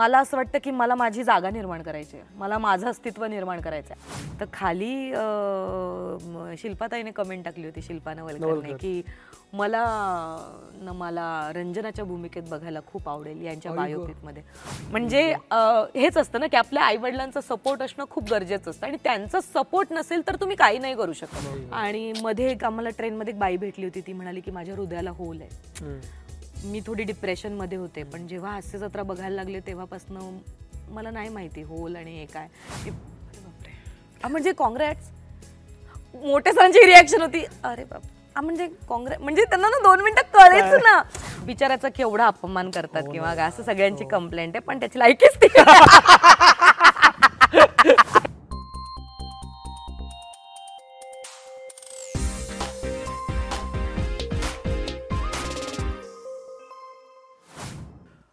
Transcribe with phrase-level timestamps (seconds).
[0.00, 2.26] मला असं वाटतं की मला माझी जागा निर्माण करायची आहे.
[2.36, 4.40] मला माझं अस्तित्व निर्माण करायचं आहे.
[4.40, 9.02] तर खाली अं, शिल्पाताईने कमेंट टाकली होती शिल्पा नवलकरने की
[9.52, 9.84] मला
[10.82, 14.42] न मला रंजनाच्या भूमिकेत बघायला खूप आवडेल यांच्या बायोपिकमध्ये.
[14.90, 18.86] म्हणजे अं, हेच असतं ना की आपल्या आई वडिलांचा सपोर्ट असणं खूप गरजेचं असतं.
[18.86, 21.46] आणि त्यांचा सपोर्ट नसेल तर तुम्ही काही नाही करू शकत.
[21.72, 24.00] आणि मध्ये एक आम्हाला ट्रेनमध्ये एक बाई भेटली होती.
[24.00, 25.50] ती म्हणाली की माझ्या हृदयाला होल आहे.
[26.64, 30.38] मी थोडी डिप्रेशनमध्ये होते पण जेव्हा हास्य जत्रा बघायला लागले तेव्हापासून
[30.88, 32.46] मला नाही माहिती होल आणि हे काय.
[34.22, 35.10] म्हणजे काँग्रेस
[36.14, 38.02] मोठ्या सरांची रिॲक्शन होती अरे बाप
[38.36, 41.00] म्हणजे काँग्रेस म्हणजे त्यांना ना दोन मिनिटं कळेच ना.
[41.44, 45.46] बिचाराचा केवढा अपमान करतात किंवा काय असं सगळ्यांची कंप्लेंट आहे पण त्याची लायकीच ती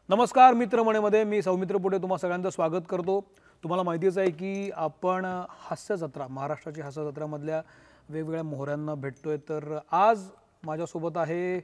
[0.10, 3.20] नमस्कार मित्रमणेमध्ये मी सौमित्र पुढे तुम्हा सगळ्यांचं स्वागत करतो.
[3.64, 5.26] तुम्हाला माहितीच आहे की आपण
[5.62, 7.62] हास्य जत्रा महाराष्ट्राची हास्य जत्रामधल्या
[8.10, 9.38] वेगवेगळ्या मोहऱ्यांना भेटतोय.
[9.49, 10.24] तर आज
[10.64, 11.60] माझ्यासोबत आहे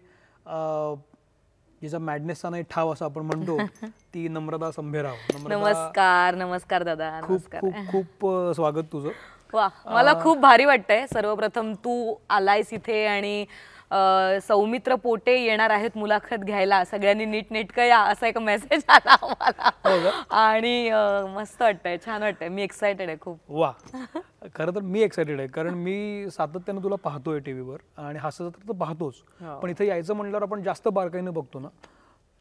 [1.81, 3.57] जिचा मॅडनेसचा नाही ठाव असं आपण म्हणतो
[4.13, 5.15] ती नम्रता संभेराव.
[5.47, 9.09] नमस्कार नमस्कार दादा खूप खूप खूप स्वागत तुझं.
[9.53, 11.05] वा मला खूप भारी वाटतंय.
[11.13, 13.45] सर्वप्रथम तू आलायस इथे आणि
[14.41, 16.83] सौमित्र पोटे येणार आहेत मुलाखत घ्यायला.
[16.85, 20.89] सगळ्यांनी नीट नेटकं या असा एक मेसेज आला हो आणि
[21.35, 22.49] मस्त वाटतंय छान वाटतंय.
[22.49, 23.37] मी एक्सायटेड आहे खूप.
[23.49, 23.71] वा.
[24.55, 28.77] खरं तर मी एक्सायटेड आहे कारण मी सातत्यानं तुला पाहतोय टीव्हीवर आणि हास्य जत्रा तर
[28.79, 29.13] पाहतोच.
[29.41, 29.59] हो.
[29.59, 31.67] पण इथे यायचं म्हटल्यावर आपण जास्त बारकाईने बघतो ना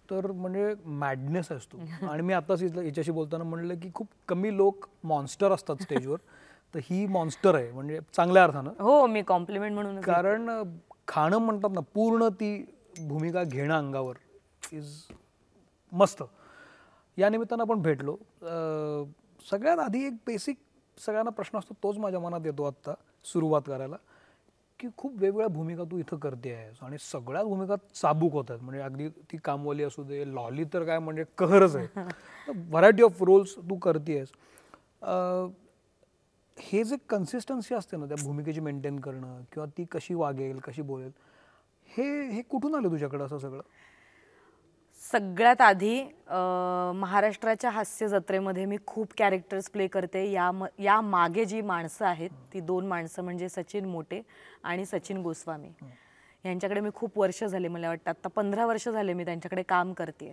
[0.09, 1.78] तर म्हणजे मॅडनेस असतो.
[2.11, 6.16] आणि मी आताच हिच्याशी बोलताना म्हणलं की खूप कमी लोक मॉन्स्टर असतात स्टेजवर
[6.75, 8.70] तर ही मॉन्स्टर आहे म्हणजे चांगल्या अर्थानं.
[8.81, 10.48] हो मी कॉम्प्लिमेंट म्हणून कारण
[11.12, 12.56] खाणं म्हणतात ना पूर्ण ती
[12.98, 14.16] भूमिका घेणं अंगावर
[14.72, 14.92] इज
[15.92, 16.22] मस्त.
[17.19, 18.16] या निमित्तानं आपण भेटलो.
[19.50, 20.56] सगळ्यात आधी एक बेसिक
[20.98, 23.96] सगळ्यांना प्रश्न असतो तोच माझ्या मनात येतो आत्ता सुरुवात करायला
[24.80, 28.81] की खूप वेगवेगळ्या भूमिका तू इथं करते आहेस आणि सगळ्याच भूमिका चाबूक होत आहेत म्हणजे
[28.82, 31.87] अगदी ती कामवाली असू दे लॉली तर काय म्हणजे कहरच आहे.
[32.48, 34.32] व्हरायटी ऑफ रोल्स तू करतेस
[36.58, 41.10] हे जे कन्सिस्टन्सी असते ना त्या भूमिकेची मेंटेन करणं किंवा ती कशी वागेल कशी बोलेल
[41.90, 43.60] हे हे कुठून आलं तुझ्याकडं असं सगळं?
[45.02, 46.02] सगळ्यात आधी
[46.96, 50.24] महाराष्ट्राच्या हास्य जत्रेमध्ये मी खूप कॅरेक्टर्स प्ले करते.
[50.32, 54.20] या म या मागे जी माणसं आहेत ती दोन माणसं म्हणजे सचिन मोटे
[54.64, 55.70] आणि सचिन गोस्वामी.
[56.44, 60.32] यांच्याकडे मी खूप वर्ष झाले मला वाटतं आता पंधरा वर्ष झाले मी त्यांच्याकडे काम करते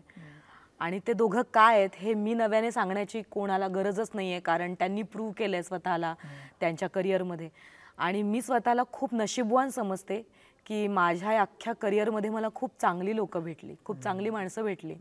[0.79, 5.03] आणि ते दोघं काय आहेत हे मी नव्याने सांगण्याची कोणाला गरजच नाही आहे कारण त्यांनी
[5.03, 6.13] प्रूव्ह केलं आहे स्वतःला
[6.59, 7.49] त्यांच्या करिअरमध्ये
[7.97, 10.21] आणि मी स्वतःला खूप नशीबवान समजते
[10.65, 14.95] की माझ्या अख्ख्या करिअरमध्ये मला खूप चांगली लोकं भेटली खूप चांगली माणसं भेटली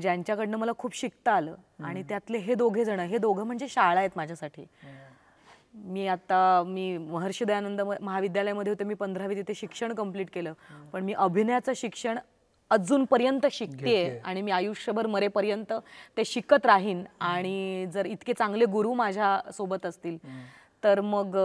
[0.00, 1.54] ज्यांच्याकडनं मला खूप शिकता आलं.
[1.84, 4.64] आणि त्यातले हे दोघे जण हे दोघं म्हणजे शाळा आहेत माझ्यासाठी.
[5.74, 10.52] मी आता मी महर्षी दयानंद म- महाविद्यालयामध्ये होते मी पंधरावी तिथे शिक्षण कंप्लीट केलं.
[10.92, 12.18] पण मी अभिनयाचं शिक्षण
[12.70, 15.72] अजूनपर्यंत शिकतेय आणि मी आयुष्यभर मरेपर्यंत
[16.16, 20.16] ते शिकत राहीन आणि जर इतके चांगले गुरु माझ्या सोबत असतील
[20.82, 21.36] तर मग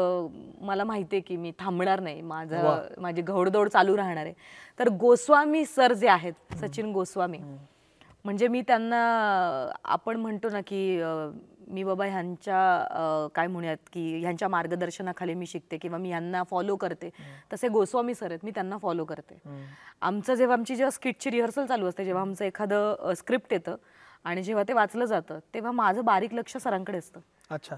[0.62, 2.22] मला माहिती आहे की मी थांबणार नाही.
[2.22, 4.34] माझं माझी घोडदौड चालू राहणार आहे.
[4.80, 7.38] तर गोस्वामी सर जे आहेत सचिन गोस्वामी
[8.26, 9.00] म्हणजे मी त्यांना
[9.86, 11.00] आपण म्हणतो ना की
[11.70, 17.10] मी बाबा ह्यांच्या काय म्हणूयात की ह्यांच्या मार्गदर्शनाखाली मी शिकते किंवा मी ह्यांना फॉलो करते.
[17.54, 19.40] तसे गोस्वामी सर आहेत मी त्यांना फॉलो करते.
[20.02, 23.76] आमचं जेव्हा आमची जेव्हा स्किटची रिहर्सल चालू असते जेव्हा आमचं एखादं स्क्रिप्ट येतं
[24.24, 27.20] आणि जेव्हा ते वाचलं जातं तेव्हा माझं बारीक लक्ष सरांकडे असतं.
[27.50, 27.76] अच्छा.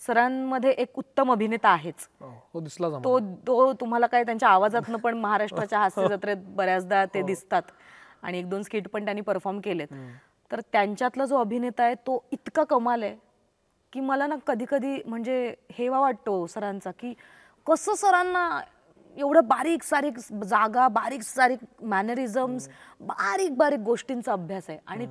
[0.00, 2.08] सरांमध्ये एक उत्तम अभिनेता आहेच.
[2.20, 2.88] हो, हो दिसला.
[2.88, 7.62] तो तो तुम्हाला काय त्यांच्या आवाजातनं पण महाराष्ट्राच्या हास्य जत्रेत बऱ्याचदा ते दिसतात
[8.22, 9.88] आणि एक दोन स्किट पण त्यांनी परफॉर्म केलेत.
[10.50, 13.16] तर त्यांच्यातला जो अभिनेता आहे तो इतका कमाल आहे.
[13.92, 17.12] की मला ना कधी कधी म्हणजे हेवा वाटतो सरांचा की
[17.66, 18.60] कसं सरांना
[19.16, 22.68] एवढं बारीक सारीक जागा बारीक सारीक मॅनरिझम्स
[23.00, 24.78] बारीक बारीक गोष्टींचा अभ्यास आहे.
[24.86, 25.06] आणि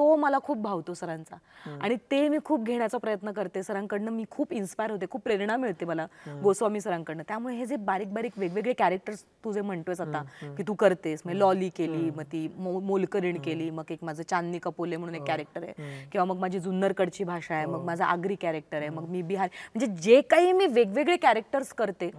[0.00, 1.36] तो मला खूप भावतो सरांचा.
[1.80, 3.62] आणि ते मी खूप घेण्याचा प्रयत्न करते.
[3.62, 5.06] सरांकडनं मी खूप इन्स्पायर होते.
[5.10, 6.06] खूप प्रेरणा मिळते मला
[6.42, 7.22] गोस्वामी सरांकडनं.
[7.28, 10.22] त्यामुळे हे जे बारीक बारीक वेगवेगळे कॅरेक्टर्स तू जे म्हणतोयस आता
[10.56, 14.96] की तू करतेस म्हणजे लॉली केली मग ती मोलकरीण केली मग एक माझं चांदणी कपोले
[14.96, 16.04] म्हणून एक कॅरेक्टर आहे.
[16.12, 19.94] किंवा मग माझी जुन्नरकडची भाषा आहे मग माझा आगरी कॅरेक्टर आहे मग मी बिहार म्हणजे
[20.02, 22.10] जे काही मी वेगवेगळे कॅरेक्टर्स करते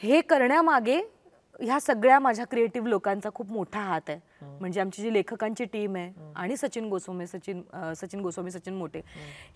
[0.00, 1.00] हे करण्यामागे
[1.60, 4.18] ह्या सगळ्या माझ्या क्रिएटिव्ह लोकांचा खूप मोठा हात आहे.
[4.60, 7.62] म्हणजे आमची जी लेखकांची टीम आहे आणि सचिन गोस्वामी सचिन
[7.96, 9.00] सचिन गोस्वामी सचिन मोठे.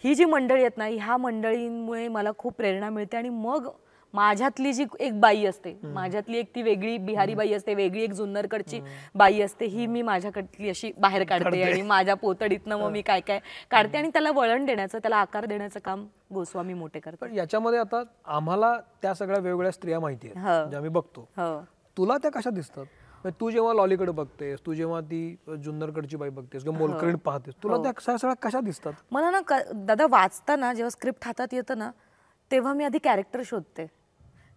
[0.04, 0.14] ही.
[0.14, 3.68] जी मंडळी आहेत ना ह्या मंडळींमुळे मला खूप प्रेरणा मिळते आणि मग
[4.14, 8.80] माझ्यातली जी एक बाई असते माझ्यातली एक ती वेगळी बिहारी बाई असते वेगळी एक जुन्नरकडची
[9.14, 13.38] बाई असते ही मी माझ्याकडली अशी बाहेर काढते आणि माझ्या पोतडीतनं मग मी काय काय
[13.70, 17.18] काढते आणि त्याला वळण देण्याचं त्याला आकार देण्याचं काम गोस्वामी मोठे करतात.
[17.20, 20.48] पण याच्यामध्ये आता आम्हाला त्या सगळ्या वेगवेगळ्या स्त्रिया माहिती हो.
[20.48, 21.28] आहेत आम्ही बघतो.
[21.36, 21.60] हो.
[21.96, 22.84] तुला त्या कशा दिसतात?
[23.24, 27.76] म्हणजे तू जेव्हा लॉलीकडे बघतेस तू जेव्हा ती जुन्नरकडची बाई बघतेस किंवा मोलकरीण पाहतेस तुला
[27.76, 28.92] त्या सगळ्या सगळ्या कशा दिसतात?
[29.10, 29.40] मला ना
[29.74, 31.90] दादा वाचताना जेव्हा स्क्रिप्ट हातात येतं ना
[32.50, 33.86] तेव्हा मी आधी कॅरेक्टर शोधते.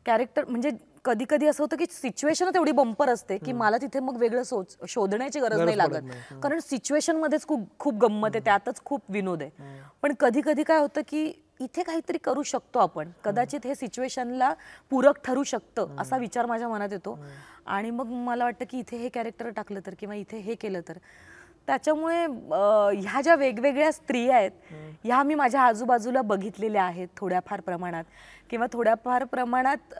[0.05, 0.69] कॅरेक्टर म्हणजे
[1.05, 4.75] कधी कधी असं होतं की सिच्युएशन तेवढी बंपर असते की मला तिथे मग वेगळं सोच
[4.89, 6.11] शोधण्याची गरज नाही लागत.
[6.43, 9.79] कारण सिच्युएशन मध्येच खूप खूप गंमत आहे त्यातच खूप विनोद आहे.
[10.01, 13.09] पण कधी कधी काय होतं की इथे काहीतरी करू शकतो आपण.
[13.23, 14.53] कदाचित हे सिच्युएशनला
[14.91, 17.17] पूरक ठरू शकतं असा विचार माझ्या मनात येतो.
[17.65, 20.97] आणि मग मला वाटतं की इथे हे कॅरेक्टर टाकलं तर किंवा इथे हे केलं तर.
[21.67, 24.51] त्याच्यामुळे ह्या ज्या वेगवेगळ्या स्त्रिया आहेत
[25.03, 28.03] ह्या मी माझ्या आजूबाजूला बघितलेल्या आहेत थोड्याफार प्रमाणात.
[28.49, 29.93] किंवा थोड्याफार प्रमाणात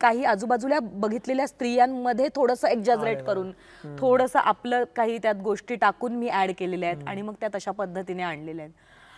[0.00, 3.52] काही आजूबाजूला बघितलेल्या स्त्रियांमध्ये थोडंसं एक्झॅजरेट करून
[3.98, 8.22] थोडंसं आपलं काही त्यात गोष्टी टाकून मी ऍड केलेल्या आहेत आणि मग त्या तशा पद्धतीने
[8.22, 8.74] आणलेल्या आहेत.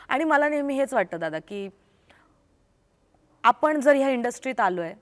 [0.09, 1.69] आणि मला नेहमी हेच वाटतं दादा की
[3.44, 4.93] आपण जर ह्या इंडस्ट्रीत आलोय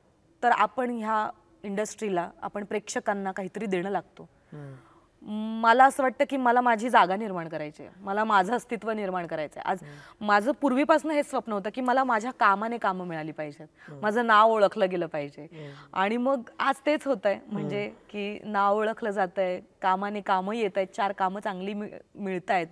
[0.43, 1.29] तर आपण ह्या
[1.65, 4.29] इंडस्ट्रीला आपण प्रेक्षकांना काहीतरी देणं लागतो.
[5.23, 7.93] मला असं वाटतं की मला माझी जागा निर्माण करायची आहे.
[8.01, 9.79] मला माझं अस्तित्व निर्माण करायचं आहे आज
[10.21, 13.67] माझं पूर्वीपासून हे स्वप्न होतं की मला माझ्या कामाने कामं मिळाली पाहिजेत.
[14.03, 15.47] माझं नाव ओळखलं गेलं पाहिजे.
[15.93, 20.77] आणि मग आज तेच होत आहे म्हणजे की नाव ओळखलं जात आहे कामाने कामं येत
[20.77, 22.67] आहेत चार कामं चांगली मिळत आहेत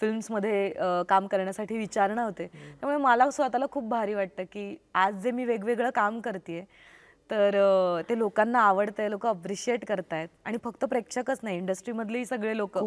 [0.00, 0.72] फिल्म्समध्ये
[1.08, 2.46] काम करण्यासाठी विचारणं होते.
[2.46, 6.64] त्यामुळे मला स्वतःला खूप भारी वाटतं की आज जे मी वेगवेगळं काम करते
[7.30, 7.56] तर
[8.08, 10.28] ते लोकांना आवडतंय लोक अप्रिशिएट करतायत.
[10.44, 12.78] आणि फक्त प्रेक्षकच नाही इंडस्ट्रीमधलेही सगळे लोक.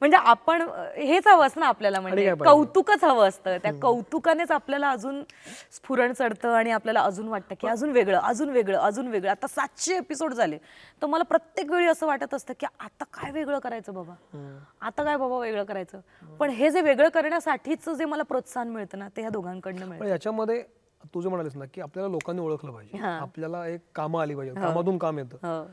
[0.00, 0.62] म्हणजे आपण
[0.96, 2.24] हेच हवं असतं ना आपल्याला म्हणजे?
[2.44, 3.56] कौतुकच हवं असतं.
[3.62, 5.22] त्या कौतुकानेच आपल्याला अजून
[5.72, 9.30] स्फुरण चढतं आणि आपल्याला अजून वाटतं की अजून वेगळं अजून वेगळं अजून वेगळं.
[9.30, 10.58] आता सातशे एपिसोड झाले.
[11.02, 14.14] तर मला प्रत्येक वेळी असं वाटत असतं की आता काय वेगळं करायचं बाबा?
[14.80, 16.00] आता काय बाबा वेगळं करायचं?
[16.40, 20.04] पण हे जे वेगळं करण्यासाठीच जे मला प्रोत्साहन मिळतं ना ते ह्या दोघांकडनं मिळतं.
[20.04, 20.62] याच्यामध्ये
[21.14, 22.98] तू जे म्हणालीस ना की आपल्याला लोकांनी ओळखलं पाहिजे.
[22.98, 24.54] आपल्याला एक कामं आली पाहिजे.
[24.54, 25.36] कामातून काम येतं.
[25.42, 25.64] हो.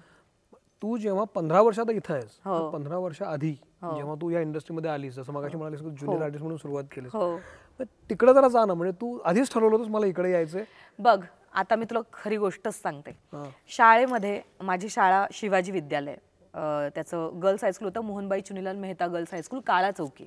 [0.81, 3.51] तू जेव्हा पंधरा वर्षात इथं आहेस तर पंधरा वर्ष आधी
[3.83, 7.11] जेव्हा तू या इंडस्ट्रीमध्ये आलीस जसं मगाशी म्हणालीस की ज्युनियर आर्टिस्ट म्हणून सुरुवात केलीस.
[7.13, 7.35] हो.
[7.79, 10.63] मग तिकडे जरा जा ना म्हणजे तू आधीच ठरवलं होतंस मला इकडे यायचंय?
[10.99, 11.19] बघ
[11.53, 13.11] आता मी तुला खरी गोष्टच सांगते.
[13.33, 13.43] हा.
[13.67, 16.15] शाळेमध्ये माझी शाळा शिवाजी विद्यालय.
[16.53, 20.25] अं, त्याचं गर्ल्स हायस्कूल होतं Mohanbai Chunilal Mehta girls high school Kala Chowki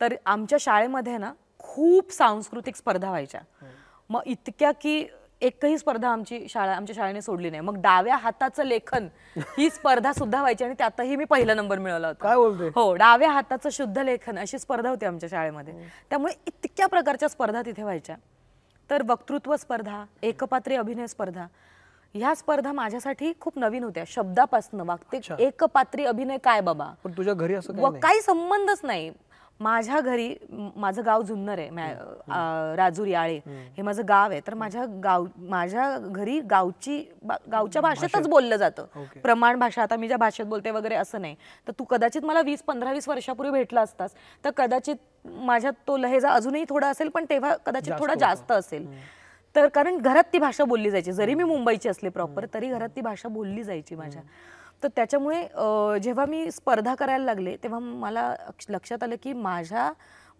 [0.00, 3.40] तर आमच्या शाळेमध्ये ना खूप सांस्कृतिक स्पर्धा व्हायच्या.
[4.10, 5.04] मग इतक्या की
[5.40, 7.60] एकही स्पर्धा आमची शाळा आमच्या शाळेने सोडली नाही.
[7.60, 9.08] मग डाव्या हाताचं लेखन
[9.58, 12.22] ही स्पर्धा सुद्धा व्हायची आणि त्यातही मी पहिला नंबर मिळवला होता.
[12.22, 12.68] काय बोलते?
[12.74, 15.74] हो डाव्या हाताचं शुद्ध लेखन अशी स्पर्धा होती आमच्या शाळेमध्ये.
[16.10, 18.16] त्यामुळे इतक्या प्रकारच्या स्पर्धा तिथे व्हायच्या.
[18.90, 21.46] तर वक्तृत्व स्पर्धा एकपात्री अभिनय स्पर्धा
[22.14, 24.04] ह्या स्पर्धा माझ्यासाठी खूप नवीन होत्या.
[24.06, 26.90] शब्दापासनं वागते एकपात्री अभिनय काय बाबा?
[27.04, 29.10] पण तुझ्या घरी असं व काही संबंधच नाही.
[29.60, 33.38] माझ्या घरी माझं गाव जुन्नर आहे राजुरी आळे
[33.76, 34.40] हे माझं गाव आहे.
[34.46, 36.98] तर माझ्या गाव माझ्या घरी गावची
[37.50, 38.86] गावच्या भाषेतच बोललं जातं.
[39.22, 41.34] प्रमाण भाषा आता मी ज्या भाषेत बोलते वगैरे असं नाही.
[41.66, 44.14] तर तू कदाचित मला वीस पंधरा वीस वर्षापूर्वी भेटला असतास
[44.44, 44.96] तर कदाचित
[45.26, 48.86] माझ्यात तो लहेजा अजूनही थोडा असेल पण तेव्हा कदाचित थोडा जास्त असेल.
[49.54, 51.12] तर कारण घरात ती भाषा बोलली जायची.
[51.12, 54.22] जरी मी मुंबईची असले प्रॉपर तरी घरात ती भाषा बोलली जायची माझ्या.
[54.82, 55.42] तर त्याच्यामुळे
[56.02, 58.34] जेव्हा मी स्पर्धा करायला लागले तेव्हा मला
[58.68, 59.90] लक्षात आलं की माझ्या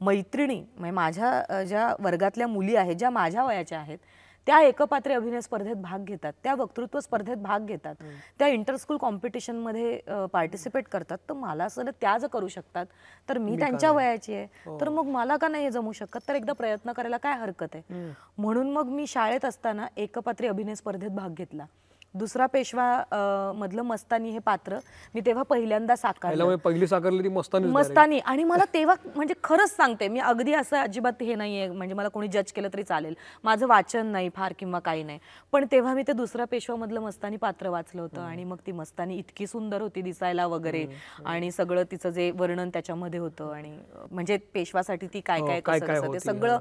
[0.01, 3.99] मैत्रिणी म्हणजे माझ्या ज्या वर्गातल्या मुली आहेत ज्या माझ्या वयाच्या आहेत
[4.47, 7.95] त्या एकपात्री अभिनय स्पर्धेत भाग घेतात त्या वक्तृत्व स्पर्धेत भाग घेतात
[8.39, 11.19] त्या इंटरस्कूल कॉम्पिटिशनमध्ये पार्टिसिपेट करतात.
[11.29, 12.87] तर मला असं त्या जर करू शकतात
[13.29, 14.47] तर मी त्यांच्या वयाची आहे.
[14.81, 16.19] तर मग मला का नाही हे जमू शकत?
[16.29, 18.13] तर एकदा प्रयत्न करायला काय हरकत आहे?
[18.39, 21.67] म्हणून मग मी शाळेत असताना एकपात्री अभिनय स्पर्धेत भाग घेतला.
[22.15, 24.79] दुसरा पेशवा मधलं मस्तानी हे पात्र
[25.15, 26.31] मी तेव्हा पहिल्यांदा साकारलं.
[26.31, 28.19] पहिला म्हणजे पहिली साकारली ती मस्तानी मस्तानी.
[28.19, 32.29] आणि मला तेव्हा म्हणजे खरंच सांगते मी अगदी असं अजिबात हे नाहीये म्हणजे मला कोणी
[32.29, 33.15] जज केलं तरी चालेल.
[33.45, 35.19] माझं वाचन नाही फार किंवा काही नाही.
[35.53, 39.47] पण तेव्हा मी ते दुसऱ्या पेशवामधलं मस्तानी पात्र वाचलं होतं आणि मग ती मस्तानी इतकी
[39.47, 40.85] सुंदर होती दिसायला वगैरे
[41.25, 43.77] आणि सगळं तिचं जे वर्णन त्याच्यामध्ये होतं आणि
[44.11, 46.59] म्हणजे पेशवासाठी ती काय हो, काय कसं ते सगळं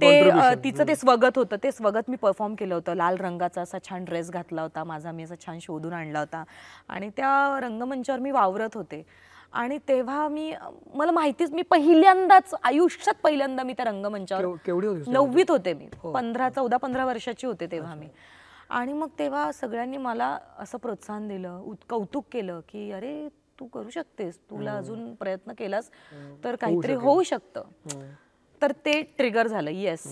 [0.00, 0.54] ते.
[0.64, 2.94] तिचं ते स्वगत होतं ते स्वगत मी परफॉर्म केलं होतं.
[2.94, 4.83] लाल रंगाचा असा छान ड्रेस घातला होता.
[4.84, 6.44] माझा मी असा छान शोधून आणला होता.
[6.88, 9.02] आणि त्या रंगमंचावर मी वावरत होते.
[9.52, 10.54] आणि तेव्हा मी
[10.94, 14.44] मला माहितीच मी पहिल्यांदाच आयुष्यात पहिल्यांदा मी त्या रंगमंचावर
[15.06, 15.88] नववीत होते मी.
[16.14, 18.08] पंधरा चौदा पंधरा वर्षाची होते तेव्हा मी.
[18.70, 23.28] आणि मग तेव्हा सगळ्यांनी मला असं प्रोत्साहन दिलं कौतुक केलं की अरे
[23.60, 24.38] तू करू शकतेस.
[24.50, 25.90] तुला अजून प्रयत्न केलास
[26.44, 27.64] तर काहीतरी होऊ शकतं.
[28.62, 29.70] तर ते ट्रिगर झालं.
[29.70, 30.02] येस.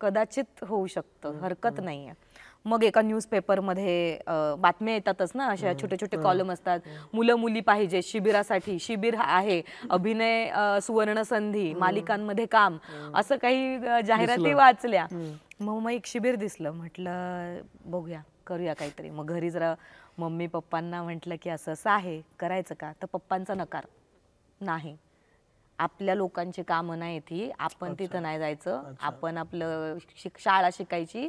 [0.00, 1.38] कदाचित होऊ शकतं.
[1.40, 2.12] हरकत नाहीये.
[2.66, 4.18] मग एका न्यूजपेपरमध्ये
[4.60, 6.80] बातम्या येतातच ना अशा छोटे छोटे कॉलम असतात.
[7.12, 9.60] मुलं मुली पाहिजे शिबिरासाठी शिबिर हा आहे.
[9.90, 10.50] अभिनय
[10.82, 12.78] सुवर्ण संधी मालिकांमध्ये काम
[13.14, 15.06] असं काही जाहिराती वाचल्या.
[15.60, 16.70] मग मग एक शिबिर दिसलं.
[16.72, 19.10] म्हटलं बघूया करूया काहीतरी.
[19.10, 19.74] मग घरी जरा
[20.18, 22.20] मम्मी पप्पांना म्हटलं की असं असं आहे.
[22.40, 22.92] करायचं का?
[23.02, 23.86] तर पप्पांचा नकार.
[24.60, 24.96] नाही.
[25.78, 28.92] आपल्या लोकांची कामं नाही ती आपण तिथं नाही जायचं.
[29.00, 31.28] आपण आपलं शिक शाळा शिकायची.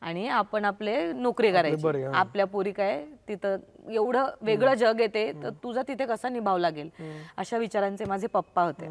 [0.00, 2.02] आणि आपण आपले नोकरी बरे, करायची.
[2.02, 2.18] हा.
[2.18, 3.56] आपल्या पोरी काय तिथं
[3.90, 6.88] एवढं वेगळं जग येते तर तुझा तिथे कसा निभाव लागेल?
[7.36, 8.88] अशा विचारांचे माझे पप्पा होते.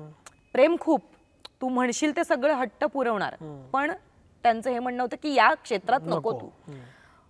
[0.54, 1.02] प्रेम खूप.
[1.62, 3.36] तू म्हणशील ते सगळं हट्ट पुरवणार.
[3.74, 3.92] पण
[4.44, 6.74] त्यांचं हे म्हणणं होतं की या क्षेत्रात नको तू.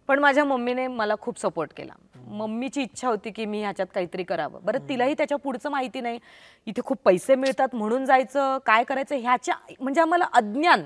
[0.07, 1.93] पण माझ्या मम्मीने मला खूप सपोर्ट केला.
[2.27, 4.59] मम्मीची इच्छा होती की मी ह्याच्यात काहीतरी करावं.
[4.63, 6.19] बरं तिलाही त्याच्या पुढचं माहिती नाही.
[6.65, 10.83] इथे खूप पैसे मिळतात म्हणून जायचं काय करायचं ह्याच्या म्हणजे आम्हाला अज्ञान.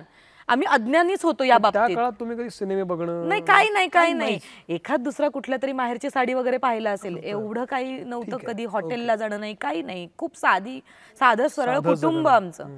[0.50, 1.96] आम्ही अज्ञानीच होतो या त्या बाबतीत.
[1.96, 4.38] काळात तुम्ही कधी सिनेमे बघणं नाही काही नाही काही नाही.
[4.70, 9.40] एखाद दुसरा कुठल्या तरी माहेरची साडी वगैरे पाहिला असेल एवढं काही नव्हतं कधी हॉटेलला जाणं
[9.40, 10.08] नाही काही नाही.
[10.18, 10.80] खूप साधी
[11.20, 12.30] साधं सरळ साधं कुटुंब जगणं.
[12.30, 12.78] आमचं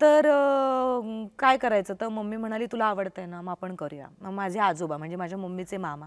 [0.00, 1.94] तर अं, काय करायचं?
[2.00, 4.06] तर मम्मी म्हणाली तुला आवडतंय ना मग आपण करूया.
[4.20, 6.06] मग माझे आजोबा म्हणजे माझ्या मम्मीचे मामा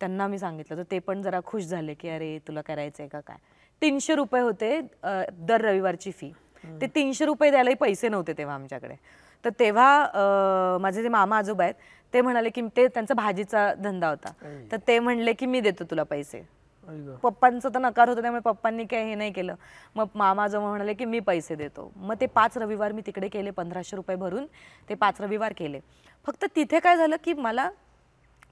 [0.00, 0.76] त्यांना मी सांगितलं.
[0.76, 3.36] तर ते पण जरा खुश झाले की अरे तुला करायचंय का काय?
[3.82, 6.32] तीनशे रुपये होते अं, दर रविवारची फी
[6.80, 8.94] ते तीनशे रुपये द्यायलाही पैसे नव्हते तेव्हा आमच्याकडे.
[9.44, 11.74] तर तेव्हा माझे जे मामा आजोबा आहेत
[12.14, 14.32] ते म्हणाले की ते त्यांचा भाजीचा धंदा होता.
[14.72, 16.42] तर ते म्हणले की मी देतो तुला पैसे.
[17.22, 19.54] पप्पांचं तर नकार होतं त्यामुळे पप्पांनी काही हे नाही केलं.
[19.96, 21.90] मग मामा जो म्हणाले की मी पैसे देतो.
[21.96, 24.46] मग ते पाच रविवार मी तिकडे केले पंधराशे रुपये भरून
[24.88, 25.80] ते पाच रविवार केले.
[26.26, 27.70] फक्त तिथे काय झालं की मला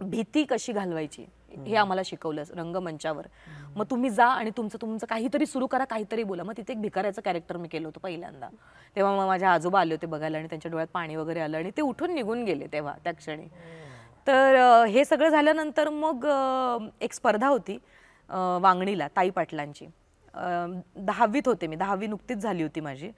[0.01, 1.25] भीती कशी घालवायची?
[1.67, 3.27] हे आम्हाला शिकवलं रंगमंचावर.
[3.77, 6.43] मग तुम्ही जा आणि तुमचं तुमचं काहीतरी सुरू करा काहीतरी बोला.
[6.43, 8.49] मग तिथे एक भिकाऱ्याचं कॅरेक्टर मी केलं होतं पहिल्यांदा.
[8.97, 11.83] तेव्हा मग माझ्या आजोबा आले होते बघायला आणि त्यांच्या डोळ्यात पाणी वगैरे आलं आणि ते
[11.83, 13.47] उठून निघून गेले तेव्हा त्या क्षणी.
[14.27, 16.27] तर हे सगळं झाल्यानंतर मग
[17.01, 17.79] एक स्पर्धा होती
[18.31, 19.87] वांगणीला ताई पाटलांची.
[20.97, 23.11] दहावीत होते मी दहावी नुकतीच झाली होती माझी.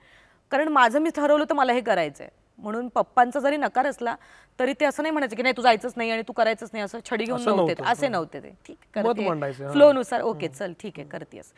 [0.51, 4.15] कारण माझं मी ठरवलं तर मला हे करायचं आहे म्हणून पप्पांचा जरी नकार असला
[4.59, 6.99] तरी ते असं नाही म्हणायचं की नाही तू जायचंच नाही आणि तू करायचंच नाही असं
[7.11, 8.55] छडी घेऊन असं नव्हते नव्हतं, असे नव्हते ते.
[8.67, 9.71] ठीक मत मांडायचं, हा.
[9.71, 11.53] फ्लोनुसार ओके चल ठीक आहे करतेस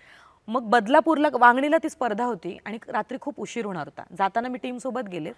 [0.47, 4.03] मग बदलापूरला वांगणीला ती स्पर्धा होती आणि रात्री खूप उशीर होणार होता.
[4.17, 5.31] जाताना मी टीम सोबत गेले.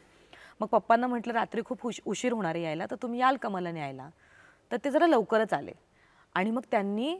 [0.59, 3.71] मग पप्पांना म्हटलं रात्री खूप उश- उशीर होणार आहे यायला तर तुम्ही याल का मला
[3.71, 4.09] न्यायला?
[4.71, 5.71] तर ते जरा लवकरच आले.
[6.35, 7.17] आणि मग त्यांनी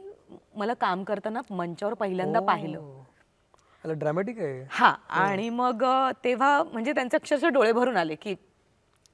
[0.56, 3.02] मला काम करताना मंचावर पहिल्यांदा पाहिलं.
[3.92, 4.64] ड्रॅमॅटिक आहे.
[4.70, 5.84] हा आणि मग
[6.24, 8.34] तेव्हा म्हणजे त्यांचे अक्षरशः डोळे भरून आले की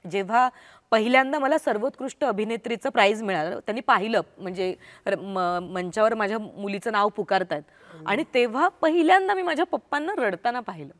[0.04, 0.48] जेव्हा
[0.92, 4.74] पहिल्यांदा मला सर्वोत्कृष्ट अभिनेत्रीचं प्राइज मिळालं त्यांनी पाहिलं म्हणजे
[5.06, 7.62] मंचावर माझ्या मुलीचं नाव पुकारतायत.
[8.06, 10.92] आणि तेव्हा पहिल्यांदा मी माझ्या पप्पांना रडताना पाहिलं.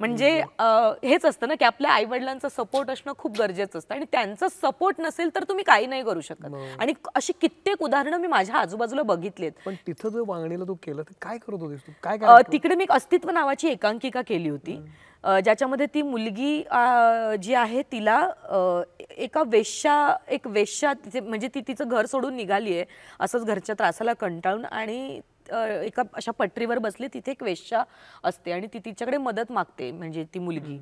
[0.00, 0.30] म्हणजे
[1.04, 3.94] हेच असतं ना की आपल्या आई वडिलांचा सपोर्ट असणं खूप गरजेचं असतं.
[3.94, 6.54] आणि त्यांचा सपोर्ट नसेल तर तुम्ही काही नाही करू शकत.
[6.80, 9.52] आणि अशी कित्येक उदाहरणं मी माझ्या आजूबाजूला बघितलीत.
[9.66, 11.92] पण तिथं जो वांगणीला तू केलं ते काय करत होतीस तू?
[12.02, 12.18] काय
[12.52, 14.80] तिकडे मी एक अस्तित्व नावाची एकांकिका केली होती.
[15.24, 16.62] ज्याच्यामध्ये ती मुलगी
[17.42, 18.18] जी आहे तिला
[19.16, 22.84] एका वेश्या एक वेश्या तिचे म्हणजे ती तिचं घर सोडून निघाली आहे
[23.20, 24.64] असंच घरच्या त्रासाला कंटाळून.
[24.64, 25.20] आणि
[25.52, 27.82] एका अशा पटरीवर बसली तिथे एक वेश्या
[28.24, 30.76] असते आणि ती तिच्याकडे मदत मागते म्हणजे ती मुलगी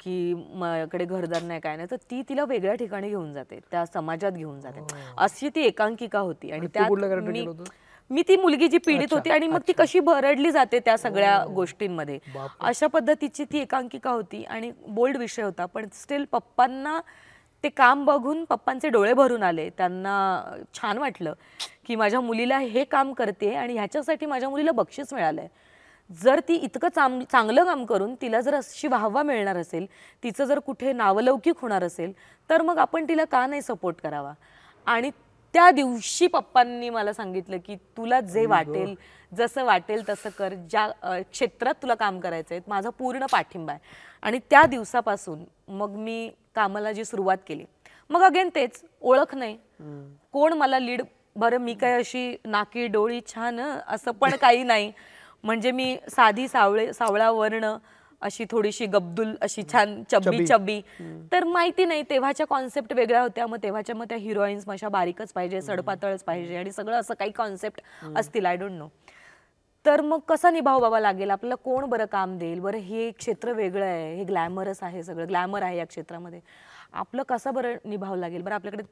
[0.00, 1.88] की माझ्याकडे घरदार नाही काय नाही.
[1.90, 4.80] तर ती तिला वेगळ्या ठिकाणी घेऊन जाते त्या समाजात घेऊन जाते.
[5.18, 7.70] अशी ती एकांकिका होती आणि आणि तू त्यात कुठलं character
[8.10, 12.18] मी ती मुलगी जी पीडित होती आणि मग ती कशी भरडली जाते त्या सगळ्या गोष्टींमध्ये.
[12.60, 17.00] अशा पद्धतीची ती एकांकिका होती आणि बोल्ड विषय होता पण स्टील पप्पांना
[17.64, 20.42] ते काम बघून पप्पांचे डोळे भरून आले त्यांना
[20.74, 21.32] छान वाटलं.
[21.88, 25.46] की माझ्या मुलीला हे काम करते आणि ह्याच्यासाठी माझ्या मुलीला बक्षीस मिळालंय.
[26.10, 29.86] जर ती इतकं चांग चांगलं काम करून तिला जर अशी वाहवा मिळणार असेल
[30.22, 32.12] तिचं जर कुठे नावलौकिक होणार असेल
[32.50, 34.32] तर मग आपण तिला का नाही सपोर्ट करावा?
[34.86, 35.10] आणि
[35.54, 38.94] त्या दिवशी पप्पांनी मला सांगितलं की तुला जे वाटेल
[39.32, 40.54] जसं वाटेल तसं कर.
[40.54, 43.80] ज्या क्षेत्रात तुला काम करायचं आहे माझा पूर्ण पाठिंबा आहे.
[44.22, 47.64] आणि त्या दिवसापासून मग मी कामाला जी सुरुवात केली
[48.10, 49.56] मग अगेन तेच ओळख नाही.
[50.32, 51.02] कोण मला लीड
[51.38, 54.92] बरं मी काय अशी नाकी डोळी छान असं पण काही नाही.
[55.44, 57.76] म्हणजे मी साधी सावळे सावळा वर्ण
[58.22, 60.80] अशी थोडीशी गब्दुल अशी छान चब्बी चब्बी
[61.32, 63.46] तर माहिती नाही तेव्हाच्या कॉन्सेप्ट वेगळ्या होत्या.
[63.46, 67.80] मग तेव्हाच्या मग त्या हिरोईन्स माझ्या बारीकच पाहिजे सडपातळच पाहिजे आणि सगळं असं काही कॉन्सेप्ट
[68.16, 68.88] असतील आय डोंट नो
[69.84, 71.30] तर मग कसा निभाव बाबा लागेल?
[71.30, 72.58] आपल्याला कोण बरं काम देईल?
[72.60, 74.14] बरं हे क्षेत्र वेगळं आहे.
[74.16, 75.26] हे ग्लॅमरस आहे सगळं.
[75.28, 76.40] ग्लॅमर आहे या क्षेत्रामध्ये.
[76.92, 78.42] आपलं कसं बरं निभाव लागेल?
[78.42, 78.82] बरं आपल्याकडे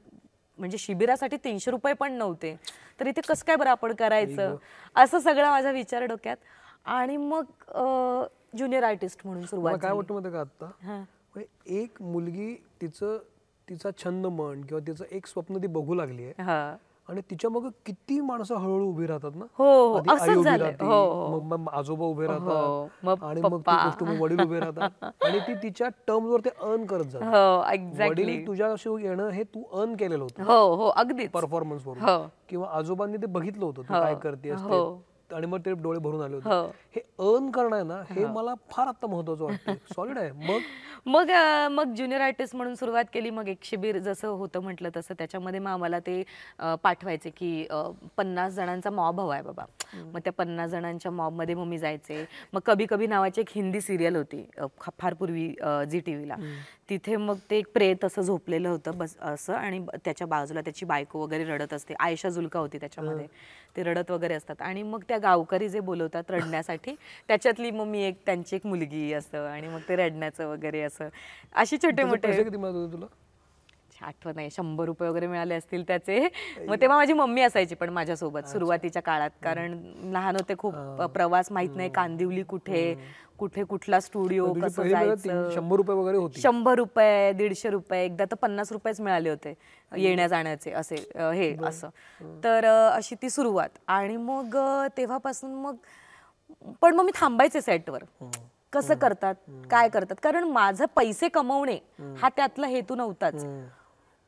[0.59, 2.55] म्हणजे शिबिरासाठी तीनशे रुपये पण नव्हते.
[2.99, 4.55] तर इथे कसं काय बरं आपण करायचं?
[4.95, 6.37] असं सगळा माझा विचार डोक्यात.
[6.85, 7.43] आणि मग
[8.57, 9.91] ज्युनियर आर्टिस्ट म्हणून मला सुरुवात काय.
[9.91, 10.97] वाटतं माहिती का आता हा.
[11.35, 13.17] म्हणजे एक मुलगी तिचं
[13.67, 16.75] तिचा छंद म्हण किंवा तिचं एक स्वप्न ती बघू लागली आहे हा.
[17.09, 20.57] आणि तिच्या मग किती माणसं हळूहळू उभी राहतात ना हो, हो, आई असंच उभी.
[20.57, 21.39] राहते, हो, हो.
[21.41, 23.75] मग आजोबा उभे राहतात आणि मग ती.
[23.83, 28.89] गोष्ट वडील उभे राहतात आणि ती तिच्या टर्म वर ते अर्न करत जातात वडील तुझ्याशी
[29.03, 31.91] येणं हे तू अर्न केलेलं होतं हो हो अगदीच परफॉर्मन्स हो.
[31.91, 33.93] वरून किंवा आजोबांनी ते बघितलं होतं तू.
[33.93, 34.67] काय करतेस ते.
[34.67, 35.01] हो.
[35.31, 36.49] आणि मग ते डोळे भरून आले हो.
[36.49, 36.77] होते.
[36.95, 37.01] हे.
[37.19, 40.31] अर्न करणं आहे ना हे मला फार आता महत्वाचं वाटतं सॉलिड आहे.
[40.31, 40.59] मग?
[41.05, 45.13] मग अं, मग ज्युनियर आर्टिस्ट म्हणून सुरुवात केली मग एक शिबिर जसं होतं म्हटलं तसं.
[45.17, 46.19] त्याच्यामध्ये मग आम्हाला ते
[46.59, 47.67] अं, पाठवायचे की
[48.17, 49.65] पन्नास जणांचा मॉब हवा आहे बाबा.
[50.13, 52.25] मग त्या पन्नास जणांच्या मॉबमध्ये मग मी जायचे.
[52.53, 55.47] मग कभी कभी नावाची एक हिंदी सिरियल होती अं, ख- फार पूर्वी
[55.91, 56.35] जी टी व्हीला
[56.89, 60.85] तिथे मग ते एक प्रेत असं झोपलेलं होतं बस असं आणि ब- त्याच्या बाजूला त्याची
[60.85, 61.93] बायको वगैरे रडत असते.
[61.99, 63.25] आयशा जुलका होती त्याच्यामध्ये.
[63.75, 64.61] ते रडत वगैरे असतात.
[64.61, 66.95] आणि मग त्या गावकरी जे बोलवतात रडण्यासाठी
[67.27, 71.09] त्याच्यातली मग मी एक त्यांची एक मुलगी असं आणि मग ते रडण्याचं वगैरे असं.
[71.55, 72.43] अशी छोटे मोठे पैसे
[73.99, 76.27] तुला आठवत नाही शंभर रुपये वगैरे मिळाले असतील त्याचे.
[76.67, 79.29] मग तेव्हा माझी मम्मी असायची पण माझ्यासोबत सुरुवातीच्या काळात.
[79.43, 79.77] कारण
[80.11, 80.75] लहान होते खूप
[81.13, 82.93] प्रवास माहीत नाही कांदिवली कुठे
[83.37, 85.49] कुठे कुठला स्टुडिओ कसं जायचं?
[85.55, 86.41] शंभर रुपये वगैरे होती.
[86.41, 89.53] शंभर रुपये दीडशे रुपये एकदा तर पन्नास रुपयेच मिळाले होते
[89.91, 91.89] येण्या जाण्याचे असे हे असं.
[92.43, 93.69] तर अशी ती सुरुवात.
[93.87, 94.57] आणि मग
[94.97, 95.75] तेव्हापासून मग
[96.81, 98.03] पण मग मी थांबायचे सेटवर.
[98.73, 99.35] कसं करतात?
[99.71, 100.15] काय करतात?
[100.23, 101.77] कारण माझं पैसे कमवणे
[102.17, 103.45] हा त्यातला हेतू नव्हताच.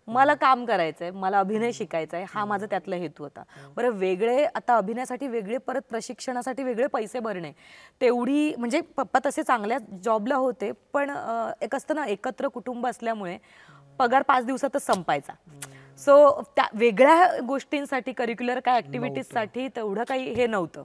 [0.10, 3.44] मला काम करायचंय मला अभिनय शिकायचा आहे हा माझा त्यातला हेतू होता.
[3.75, 7.51] बरं वेगळे आता अभिनयासाठी वेगळे परत प्रशिक्षणासाठी वेगळे पैसे भरणे
[8.01, 11.10] तेवढी म्हणजे पप्पा तसे चांगल्या जॉबला होते पण
[11.62, 13.38] एक असतं ना एकत्र कुटुंब असल्यामुळे
[14.00, 15.34] पगार पाच दिवसातच संपायचा.
[16.00, 20.84] सो त्या वेगळ्या गोष्टींसाठी करिक्युलर काय ऍक्टिव्हिटीजसाठी तेवढं काही हे नव्हतं.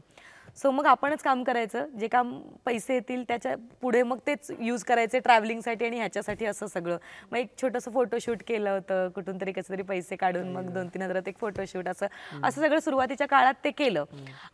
[0.56, 1.86] सो मग आपणच काम करायचं.
[2.00, 2.32] जे काम
[2.66, 6.96] पैसे येतील त्याच्या पुढे मग तेच यूज करायचे ट्रॅव्हलिंगसाठी आणि ह्याच्यासाठी असं सगळं.
[7.32, 11.02] मग एक छोटंसं फोटोशूट केलं होतं कुठून तरी कसं तरी पैसे काढून मग दोन तीन
[11.02, 12.06] हजारात एक फोटोशूट असं
[12.42, 14.04] असं सगळं सुरुवातीच्या काळात ते केलं.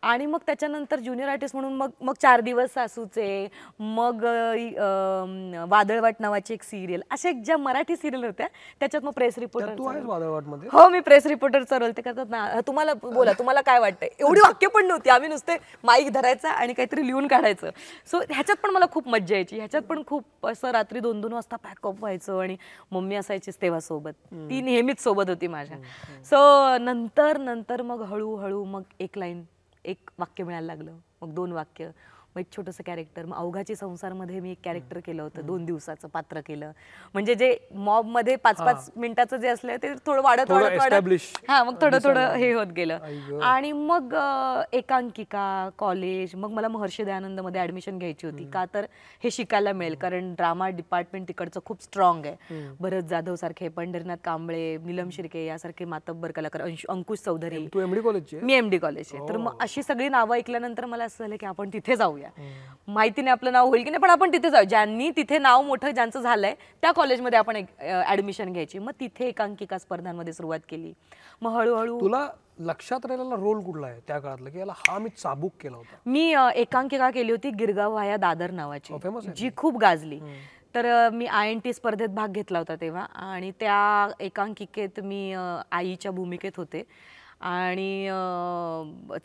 [0.03, 3.47] आणि मग त्याच्यानंतर ज्युनियर आर्टिस्ट म्हणून मग मग चार दिवस सासूचे
[3.81, 4.25] मग
[5.71, 8.47] वादळवाट नावाची एक सिरियल अशा एक ज्या मराठी सिरियल होत्या
[8.81, 9.75] त्याच्यात मग प्रेस रिपोर्टर
[10.73, 14.09] हो मी प्रेस रिपोर्टरचा रोल ते करतात ना तुम्हाला बोला तुम्हाला काय वाटतंय?
[14.19, 15.11] एवढी वाक्य पण नव्हती.
[15.11, 15.57] आम्ही नुसते
[15.91, 17.71] माईक धरायचा आणि काहीतरी लिहून काढायचं.
[18.07, 19.57] सो ह्याच्यात पण मला खूप मज्जा यायची.
[19.57, 22.57] ह्याच्यात पण खूप असं रात्री दोन दोन वाजता पॅकअप व्हायचं आणि
[22.91, 25.79] मम्मी असायचीच तेव्हा सोबत ती नेहमीच सोबत होती माझ्या.
[26.25, 26.39] सो
[26.79, 29.43] नंतर नंतर मग हळूहळू मग एक लाईन
[29.85, 30.97] एक वाक्य मिळायला लागलं.
[31.23, 31.89] मग दोन वाक्य.
[32.37, 36.41] मग एक छोटंसं कॅरेक्टर मग अवघाची संसारमध्ये मी एक कॅरेक्टर केलं होतं दोन दिवसाचं पात्र
[36.41, 36.71] केलं.
[37.13, 40.93] म्हणजे जे मॉबमध्ये पाच पाच मिनिटाचं जे असलं ते थोडं वाढत थोडं वाढत
[41.49, 42.99] हा मग थोडं थोडं हे होत गेलं.
[43.43, 48.45] आणि मग अं, एकांकिका कॉलेज मग मला महर्षी दयानंदमध्ये ऍडमिशन घ्यायची होती.
[48.51, 48.87] का तर
[49.25, 52.37] हे शिकायला मिळेल कारण ड्रामा डिपार्टमेंट तिकडचं खूप स्ट्रॉंग आहे.
[52.81, 57.67] भरत जाधव सारखे पंढरीनाथ कांबळे नीलम शिर्के यासारखे मातब्बर कलाकार अंश- अंकुश चौधरी.
[57.75, 58.45] तू एमडी कॉलेजची आहे?
[58.47, 59.29] मी एमडी कॉलेज आहे.
[59.29, 62.20] तर मग अशी सगळी नावं ऐकल्यानंतर मला असं झालं की आपण तिथे जाऊया.
[62.89, 64.65] माहिती नाही आपलं नाव होईल की नाही पण आपण तिथे जाऊ.
[64.65, 67.57] ज्यांनी तिथे नाव मोठं ज्यांचं झालंय त्या कॉलेजमध्ये आपण
[68.09, 68.79] ऍडमिशन घ्यायची.
[68.79, 70.93] मग तिथे एकांकिका स्पर्धांमध्ये सुरुवात केली.
[71.43, 72.27] मग हळूहळू तुला
[72.61, 74.51] लक्षात राहिलेला रोल कुठला आहे त्या काळातला?
[74.51, 75.97] की याला हा मी चाबूक केला होता.
[76.07, 78.93] मी एकांकिका केली होती गिरगाव वाया दादर नावाची
[79.37, 80.21] जी खूप गाजली.
[80.75, 85.33] तर मी आय एन टी स्पर्धेत भाग घेतला होता तेव्हा आणि त्या एकांकिकेत मी
[85.71, 86.83] आईच्या भूमिकेत होते.
[87.41, 88.15] आणि अ,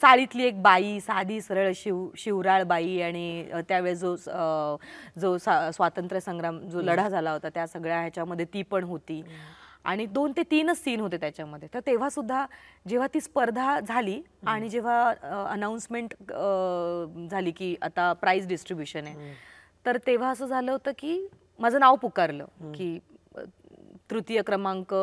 [0.01, 4.75] चाळीतली एक बाई साधी सरळ शिव शिवराळ बाई आणि अ, त्यावेळेस जो स- अ,
[5.19, 9.21] जो सा- स्वातंत्र्य संग्राम जो लढा झाला होता त्या सगळ्या ह्याच्यामध्ये ती पण होती.
[9.83, 11.67] आणि दोन ते तीनच सीन होते त्याच्यामध्ये.
[11.73, 12.45] तर तेव्हा सुद्धा
[12.87, 15.13] जेव्हा ती स्पर्धा झाली आणि जेव्हा
[15.49, 16.13] अनाऊन्समेंट
[17.31, 19.15] झाली की आता प्राइज डिस्ट्रीब्युशन आहे.
[19.85, 21.27] तर तेव्हा असं झालं होतं की
[21.59, 22.99] माझं नाव पुकारलं की
[24.11, 24.93] तृतीय क्रमांक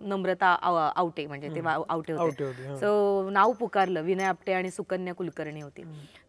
[0.00, 2.44] नम्रता आव- आवटे म्हणजे तेव्हा आवटे आवटे होते.
[2.44, 2.76] होते, हं.
[2.76, 5.82] सो नाव पुकारलं विनय आपटे आणि सुकन्या कुलकर्णी होती.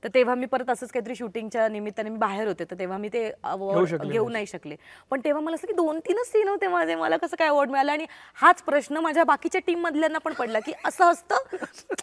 [0.03, 3.29] तर तेव्हा मी परत असंच काहीतरी शूटिंगच्या निमित्ताने मी बाहेर होते तर तेव्हा मी ते
[3.29, 4.45] award शकले घेऊ नाही.
[4.45, 4.75] शकले.
[5.09, 7.91] पण तेव्हा मला असं की दोन तीनच सीन होते माझे मला कसं काय अवॉर्ड मिळाला?
[7.91, 11.35] आणि हाच प्रश्न माझ्या बाकीच्या टीम मधल्यांना पण पडला की असं असतं?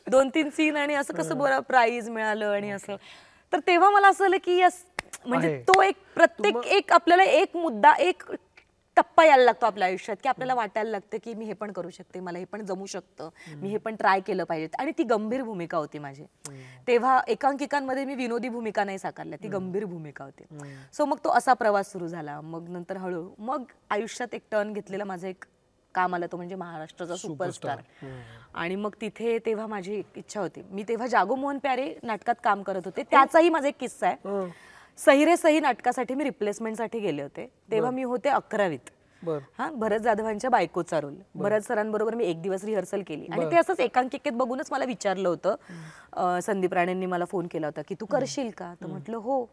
[0.08, 2.96] दोन तीन सीन आणि असं कसं बरं प्राईज मिळालं आणि असं.
[3.52, 4.72] तर तेव्हा मला असं झालं की यस
[5.26, 5.62] म्हणजे आहे.
[5.62, 8.22] तो एक प्रत्येक एक आपल्याला एक मुद्दा एक
[8.96, 12.20] टप्पा यायला लागतो आपल्या आयुष्यात की आपल्याला वाटायला लागतं की मी हे पण करू शकते
[12.20, 13.28] मला हे पण जमू शकतं
[13.60, 14.68] मी हे पण ट्राय केलं पाहिजे.
[14.78, 16.24] आणि ती गंभीर भूमिका होती माझी.
[16.86, 20.44] तेव्हा एकांकिकांमध्ये मी विनोदी भूमिका नाही साकारल्या ती गंभीर भूमिका होती.
[20.92, 22.40] सो मग तो असा प्रवास सुरू झाला.
[22.40, 25.44] मग नंतर हळू मग आयुष्यात एक टर्न घेतलेला माझा एक
[25.94, 27.78] काम आलं तो म्हणजे महाराष्ट्राचा सुपरस्टार
[28.54, 30.62] आणि मग तिथे तेव्हा माझी एक इच्छा होती.
[30.70, 33.02] मी तेव्हा जागो मोहन प्यारे नाटकात काम करत होते.
[33.10, 34.16] त्याचाही माझा एक किस्सा आहे.
[34.94, 35.04] हं.
[35.04, 37.46] सही रे सही नाटकासाठी मी रिप्लेसमेंटसाठी गेले होते.
[37.70, 38.90] तेव्हा मी होते अकरावीत.
[39.58, 43.26] हा भरत जाधवांच्या बायकोचा रोल भरत सरांबरोबर मी एक दिवस रिहर्सल केली.
[43.26, 47.94] आणि ते असंच एकांकिकेत बघूनच मला विचारलं होतं संदीप राणेंनी मला फोन केला होता की
[48.00, 48.72] तू करशील का?
[48.80, 49.44] तर म्हटलं हो.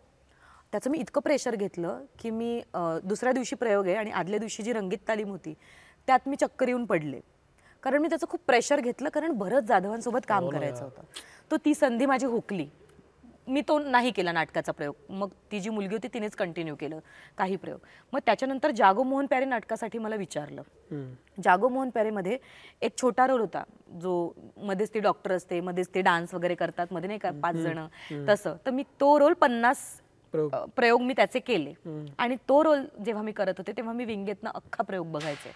[0.72, 2.62] त्याचं मी इतकं प्रेशर घेतलं की मी
[3.04, 5.54] दुसऱ्या दिवशी प्रयोग आहे आणि आदल्या दिवशी जी रंगीत तालीम होती
[6.08, 7.20] त्यात मी चक्कर येऊन पडले.
[7.84, 11.02] कारण मी त्याचं खूप प्रेशर घेतलं कारण भरत जाधवांसोबत काम करायचं होतं.
[11.52, 12.68] तो ती संधी माझी हुकली.
[13.48, 14.96] मी तो नाही केला नाटकाचा प्रयोग.
[15.10, 17.00] मग ती जी मुलगी होती तिनेच कंटिन्यू केलं
[17.38, 17.80] काही प्रयोग.
[18.14, 20.62] मग त्याच्यानंतर जागो मोहन प्यारे नाटकासाठी मला विचारलं.
[21.44, 22.38] जागो मोहन प्यारेमध्ये
[22.82, 23.64] एक छोटा रोल होता
[24.02, 24.14] जो
[24.58, 27.86] मध्येच ती डॉक्टर असते मध्येच ते डान्स वगैरे करतात मध्ये नाही का पाच जण.
[28.28, 28.56] तसं.
[28.66, 29.78] तर मी तो रोल पन्नास
[30.34, 31.02] प्रयोग.
[31.02, 31.74] मी त्याचे केले.
[32.18, 35.52] आणि तो रोल जेव्हा मी करत होते तेव्हा मी विंगेतनं अख्खा प्रयोग बघायचे.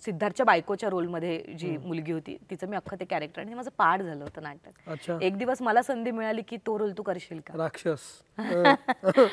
[0.00, 4.24] सिद्धार्थच्या बायकोच्या रोलमध्ये जी मुलगी होती तिचं मी अख्खं ते कॅरेक्टर आणि माझं पाठ झालं
[4.24, 4.90] होतं नाटक.
[4.90, 5.18] अच्छा.
[5.22, 7.58] एक दिवस मला संधी मिळाली की तो रोल तू करशील का?
[7.58, 8.00] राक्षस.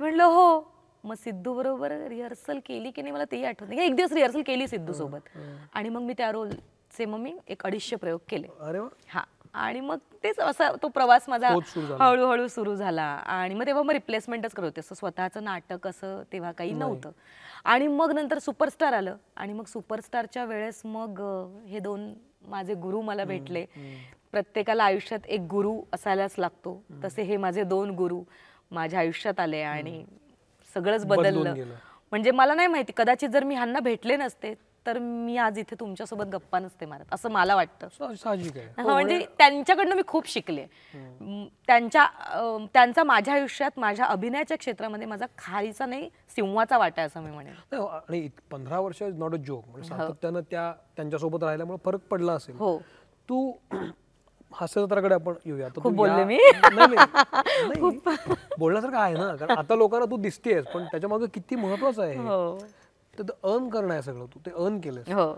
[0.00, 0.70] म्हणलं हो.
[1.04, 3.80] मग सिद्धू बरोबर रिहर्सल केली की नाही मला तेही आठवत नाही.
[3.80, 5.38] एक दिवस रिहर्सल केली सिद्धू सोबत
[5.72, 8.46] आणि मग मी त्या रोलचे मग मी एक अडीचशे प्रयोग केले.
[8.60, 9.22] अरे हा.
[9.54, 12.04] आणि मग तेच असा तो प्रवास माझा तोच सुरू झाला.
[12.04, 13.02] हळूहळू सुरू झाला.
[13.02, 14.80] आणि मग तेव्हा मग रिप्लेसमेंटच करत होते.
[14.80, 17.10] असं स्वतःचं नाटक असं तेव्हा काही नव्हतं.
[17.64, 19.16] आणि मग नंतर सुपरस्टार आलं.
[19.36, 23.64] आणि मग सुपरस्टारच्या वेळेस मग अं, हे दोन माझे गुरु मला भेटले.
[24.32, 26.82] प्रत्येकाला आयुष्यात एक गुरु असायलाच लागतो.
[27.04, 28.22] तसे हे माझे दोन गुरु
[28.70, 30.04] माझ्या आयुष्यात आले आणि
[30.74, 31.74] सगळंच बदलून बदललं गेलं.
[32.10, 34.54] म्हणजे मला नाही माहिती कदाचित जर मी ह्यांना भेटले नसते
[34.86, 37.88] तर मी आज इथे तुमच्यासोबत गप्पा नसते मारत असं मला वाटतं.
[37.88, 38.66] सा- साहजिक आहे.
[38.66, 40.66] हा, म्हणजे त्यांच्याकडनं मी खूप शिकले.
[41.20, 47.06] म, त्यांच्या अं, त्यांचा माझ्या आयुष्यात माझ्या अभिनयाच्या क्षेत्रामध्ये माझा खारीचा नाही सिंहाचा वाटा आहे
[47.06, 47.54] असं मी म्हणेन.
[47.72, 52.00] नाही, आणि इत- पंधरा वर्ष इज नॉट अ जोक म्हणजे सातत्यानं त्या त्यांच्यासोबत राहिल्यामुळे फरक
[52.00, 52.56] पडला असेल.
[52.56, 52.78] हो.
[53.28, 53.52] तू
[54.52, 55.68] हास्यजत्राकडे आपण येऊया.
[55.68, 56.38] खूप बोलले मी.
[56.74, 56.96] नाही, नाही.
[58.06, 58.34] नाही.
[58.58, 62.18] बोलण्यासारखं आहे ना कारण आता लोकांना तू दिसतेस पण त्याच्यामागे किती महत्वाचं आहे हे.
[62.18, 62.58] हो.
[63.18, 64.38] तर अर्न करणं आहे सगळं तू.
[64.46, 65.08] ते अर्न केलंस.
[65.08, 65.32] हो.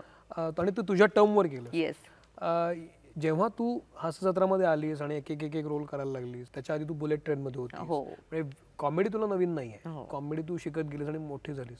[0.59, 2.85] आणि ते तुझ्या टर्मवर केलं
[3.19, 6.93] जेव्हा तू हास्यजत्रामध्ये आलीस आणि एक एक एक एक रोल करायला लागलीस त्याच्या आधी तू
[6.93, 8.01] बुलेट ट्रेन मध्ये होती हो.
[8.03, 9.89] म्हणजे कॉमेडी तुला नवीन नाही हो.
[9.89, 11.77] आहे कॉमेडी तू शिकत गेलीस आणि मोठी झालीस.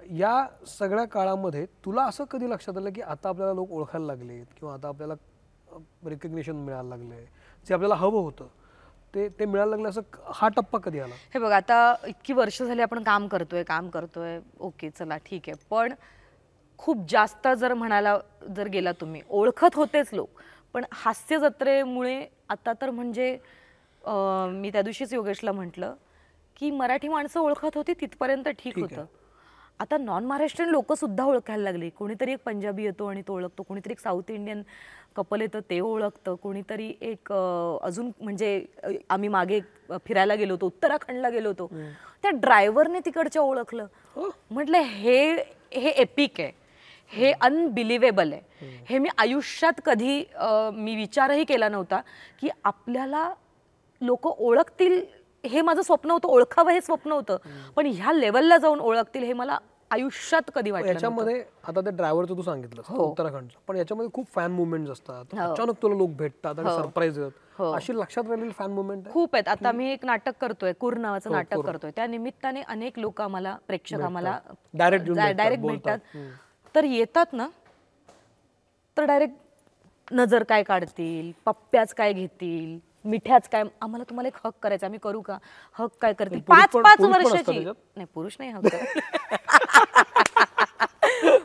[0.00, 4.74] या सगळ्या काळामध्ये तुला असं कधी लक्षात आलं की आता आपल्याला लोक ओळखायला लागलेत किंवा
[4.74, 5.14] आता आपल्याला
[6.06, 7.24] रिकग्निशन मिळायला लागलंय?
[7.66, 8.46] जे आपल्याला हवं होतं.
[9.14, 10.00] ते ते मिळायला लागलं असं
[10.34, 11.14] हा टप्पा कधी आला?
[11.34, 14.38] हे बघ आता इतकी वर्ष झाली आपण काम करतोय काम करतोय.
[14.60, 15.56] ओके चला ठीक आहे.
[15.70, 15.94] पण
[16.78, 18.18] खूप जास्त जर म्हणायला
[18.56, 20.28] जर गेला तुम्ही ओळखत होतेच लोक.
[20.74, 23.38] पण हास्य जत्रेमुळे आता तर म्हणजे
[24.04, 25.94] अं, मी त्या दिवशीच योगेशला म्हटलं
[26.56, 29.04] की मराठी माणसं ओळखत होती तिथपर्यंत ठीक होतं.
[29.80, 31.88] आता नॉन महाराष्ट्रीयन लोक सुद्धा ओळखायला लागली.
[31.98, 34.62] कोणीतरी एक पंजाबी येतो आणि तो ओळखतो कोणीतरी एक साऊथ इंडियन
[35.16, 38.64] कपल येतं ते ओळखतं कोणीतरी एक अजून म्हणजे
[39.10, 39.60] आम्ही मागे
[40.06, 41.66] फिरायला गेलो होतो उत्तराखंडला गेलो होतो.
[42.22, 43.86] त्या ड्रायव्हरने तिकडच्या ओळखलं.
[44.50, 45.24] म्हटलं हे
[45.72, 46.52] हे एपिक आहे.
[47.10, 48.68] हे अनबिलिव्हेबल आहे.
[48.88, 50.24] हे मी आयुष्यात कधी
[50.74, 52.00] मी विचारही केला नव्हता
[52.40, 53.28] की आपल्याला
[54.00, 55.00] लोक ओळखतील
[55.44, 57.36] हे माझं स्वप्न होतं ओळखावं हे स्वप्न होतं.
[57.76, 59.58] पण ह्या लेवलला जाऊन ओळखतील हे मला
[59.90, 60.88] आयुष्यात कधी वाटलं.
[60.88, 63.04] याच्यामध्ये आता ते ड्रायव्हरचं तू सांगितलं हो.
[63.04, 63.58] उत्तराखंडचं.
[63.68, 65.34] पण याच्यामध्ये खूप फॅन मुवमेंट असतात.
[65.34, 69.48] अचानक तुला लोक भेटतात आणि सरप्राईज येतात अशी लक्षात राहिलेली फॅन मुवमेंट खूप आहेत.
[69.48, 71.90] आता मी एक नाटक करतोय कुर नावाचं नाटक करतोय.
[71.96, 74.38] त्या निमित्ताने अनेक लोक आम्हाला प्रेक्षक आम्हाला
[74.74, 75.10] डायरेक्ट
[75.60, 75.98] बोलतात.
[75.98, 76.30] भेटतात.
[76.74, 77.48] तर येतात ना
[78.96, 83.62] तर डायरेक्ट नजर काय काढतील पप्प्याच काय घेतील मिठ्याच काय?
[83.80, 85.38] आम्हाला तुम्हाला एक हक करायचा आम्ही करू का?
[85.78, 87.74] हक काय पुरुष पाच पण- पाच पुरुष पण असतात वर्षाची त्याच्यात?
[87.96, 88.66] नाही पुरुष नाही हक.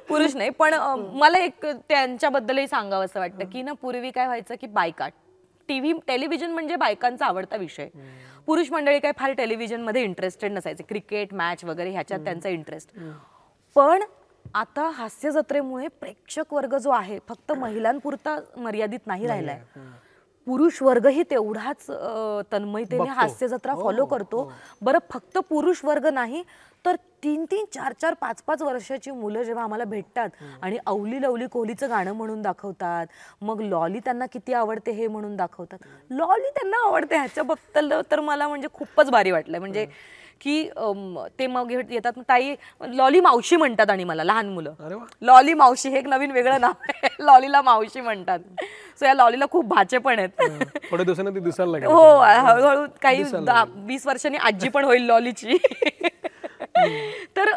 [0.09, 4.55] पुरुष नाही पण अं, मला एक त्यांच्याबद्दलही सांगावं असं वाटतं की ना पूर्वी काय व्हायचं
[4.61, 5.07] की बायका
[5.69, 7.87] टीव्ही टेलिव्हिजन म्हणजे बायकांचा आवडता विषय.
[8.47, 10.83] पुरुष मंडळी काय फार टेलिव्हिजनमध्ये इंटरेस्टेड नसायचे.
[10.83, 12.91] क्रिकेट मॅच वगैरे ह्याच्यात त्यांचा इंटरेस्ट
[13.75, 14.03] पण
[14.53, 19.59] आता हास्य जत्रेमुळे प्रेक्षक वर्ग जो आहे फक्त महिलांपुरता मर्यादित नाही राहिलाय.
[20.47, 23.13] पुरुष वर्गही तेवढाच अं, तन्मयतेने बघतो.
[23.13, 26.43] हास्य जत्रा फॉलो करतो बरं फक्त पुरुष वर्ग नाही
[26.85, 30.29] तर तीन तीन चार चार पाच पाच वर्षाची मुलं जेव्हा आम्हाला भेटतात
[30.61, 33.07] आणि अवली लवली कोहलीचं गाणं म्हणून दाखवतात
[33.41, 35.77] मग लॉली त्यांना किती आवडते हे म्हणून दाखवतात.
[36.09, 39.85] लॉली त्यांना आवडते ह्याच्याबद्दल तर मला म्हणजे खूपच भारी वाटलंय म्हणजे
[40.41, 40.63] की
[41.39, 42.55] ते मग येतात ताई
[42.87, 44.73] लॉली मावशी म्हणतात आणि मला लहान मुलं.
[45.21, 47.07] लॉली मावशी हे एक नवीन वेगळं नाव आहे.
[47.19, 48.39] लॉलीला मावशी म्हणतात.
[48.99, 50.69] सो या लॉलीला खूप भाचे पण आहेत.
[50.91, 51.87] थोड्या दिवसांनी ती दिसायला लागेल.
[51.87, 53.23] हो हळूहळू काही
[53.85, 55.57] वीस वर्षांनी आजी पण होईल लॉलीची.
[57.37, 57.51] तर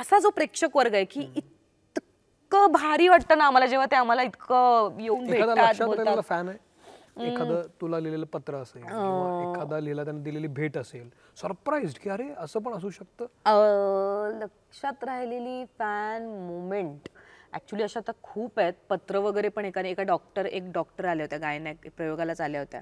[0.00, 5.00] असा जो प्रेक्षक वर्ग आहे की इतकं भारी वाटतं ना आम्हाला जेव्हा ते आम्हाला इतकं
[5.00, 6.58] येऊन एखादा भेटतात फॅन आहे.
[7.26, 11.08] एखादं तुला लिहिलेलं पत्र असेल एखादा लिहिला त्याने दिलेली भेट असेल
[11.40, 13.26] सरप्राईज की अरे असं पण असू शकतं?
[14.40, 17.08] लक्षात राहिलेली फॅन मुमेंट
[17.54, 18.72] ऍक्च्युली अशा आता खूप आहेत.
[18.90, 22.80] पत्र वगैरे पण एका एका डॉक्टर एक डॉक्टर आल्या होत्या गायनॅक प्रयोगालाच आल्या होत्या.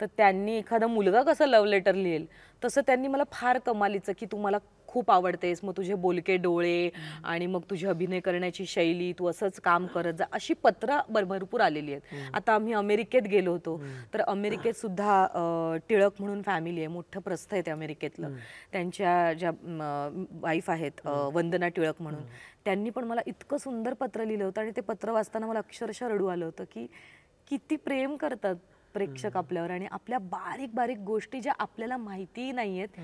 [0.00, 2.26] तर त्यांनी एखादा मुलगा कसं लव्ह लेटर लिहिल?
[2.62, 6.88] तसं त्यांनी मला फार कमालीचं की तू मला खूप आवडतेस मग तुझे बोलके डोळे
[7.24, 11.60] आणि मग तुझी अभिनय करण्याची शैली तू असंच काम करत जा अशी पत्र भर भरपूर
[11.60, 12.14] आलेली आहेत.
[12.34, 13.80] आता आम्ही अमेरिकेत गेलो होतो
[14.14, 18.36] तर अमेरिकेत सुद्धा टिळक म्हणून फॅमिली आहे मोठं प्रस्थ आहे ते अमेरिकेतलं.
[18.72, 19.50] त्यांच्या ज्या
[20.42, 22.22] वाईफ आहेत वंदना टिळक म्हणून
[22.64, 26.26] त्यांनी पण मला इतकं सुंदर पत्र लिहिलं होतं आणि ते पत्र वाचताना मला अक्षरशः रडू
[26.26, 26.86] आलं होतं की
[27.50, 28.54] किती प्रेम करतात.
[28.96, 32.98] प्रेक्षक आपल्यावर आणि आपल्या बारीक बारीक गोष्टी ज्या आपल्याला माहितीही नाहीयेत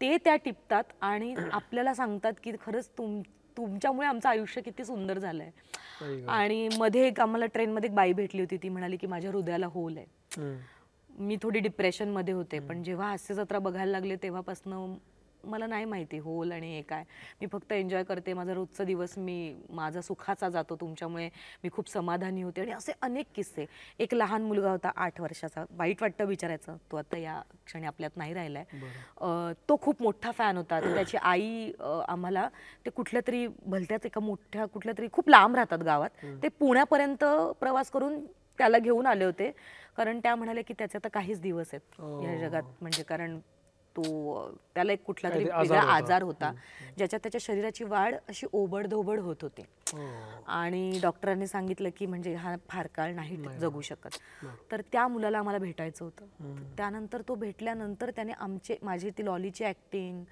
[0.00, 3.20] ते त्या टिपतात आणि आपल्याला सांगतात की खरंच तुम
[3.56, 5.50] तुमच्यामुळे आमचं आयुष्य किती सुंदर झालंय.
[6.28, 9.96] आणि मध्ये एक आम्हाला ट्रेनमध्ये एक बाई भेटली होती ती म्हणाली की माझ्या हृदयाला होल
[9.96, 10.54] आहे.
[11.18, 14.94] मी थोडी डिप्रेशनमध्ये होते पण जेव्हा हास्य जत्रा बघायला लागले तेव्हापासनं
[15.44, 17.04] मला नाही माहिती होल आणि हे काय.
[17.40, 19.18] मी फक्त एन्जॉय करते माझा रोजचा दिवस.
[19.18, 21.28] मी माझा सुखाचा जातो तुमच्यामुळे.
[21.64, 22.60] मी खूप समाधानी होते.
[22.60, 23.66] आणि असे अनेक किस्से.
[23.98, 25.64] एक लहान मुलगा होता आठ वर्षाचा.
[25.70, 26.76] वाईट वाटतं विचारायचं.
[26.92, 28.64] तो आता या क्षणी आपल्यात नाही राहिलाय.
[28.72, 30.80] अं, तो खूप मोठा फॅन होता.
[30.80, 31.72] त्याची आई
[32.08, 32.48] आम्हाला
[32.86, 36.10] ते कुठल्या तरी भलत्याच एका मोठ्या कुठल्या तरी खूप लांब राहतात गावात.
[36.42, 37.24] ते पुण्यापर्यंत
[37.60, 38.24] प्रवास करून
[38.58, 39.50] त्याला घेऊन आले होते.
[39.96, 42.62] कारण त्या म्हणाल्या की त्याचे आता काहीच दिवस आहेत या जगात.
[42.80, 43.38] म्हणजे कारण
[43.96, 45.92] तो त्याला एक कुठला तरी वेगळा होता.
[45.92, 46.52] आजार होता
[46.98, 49.62] ज्याच्यात त्याच्या शरीराची वाढ अशी ओबडधोबड होत होते.
[49.92, 50.08] हो.
[50.46, 54.18] आणि डॉक्टरांनी सांगितलं की म्हणजे हा फार काळ नाही जगू शकत.
[54.72, 56.26] तर त्या मुलाला आम्हाला भेटायचं होतं.
[56.40, 60.24] तर त्यानंतर तो भेटल्यानंतर त्याने आमचे माझी ती लॉलीची ऍक्टिंग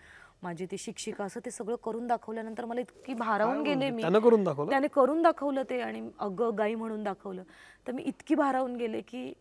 [0.43, 4.03] माझी ती शिक्षिका असं ते सगळं करून दाखवल्यानंतर मला इतकी भारावून गेले मी.
[4.03, 4.71] करून दाखवलं?
[4.71, 7.43] त्याने करून दाखवलं ते आणि अगं गाई म्हणून दाखवलं.
[7.87, 9.33] तर मी इतकी भारावून गेले की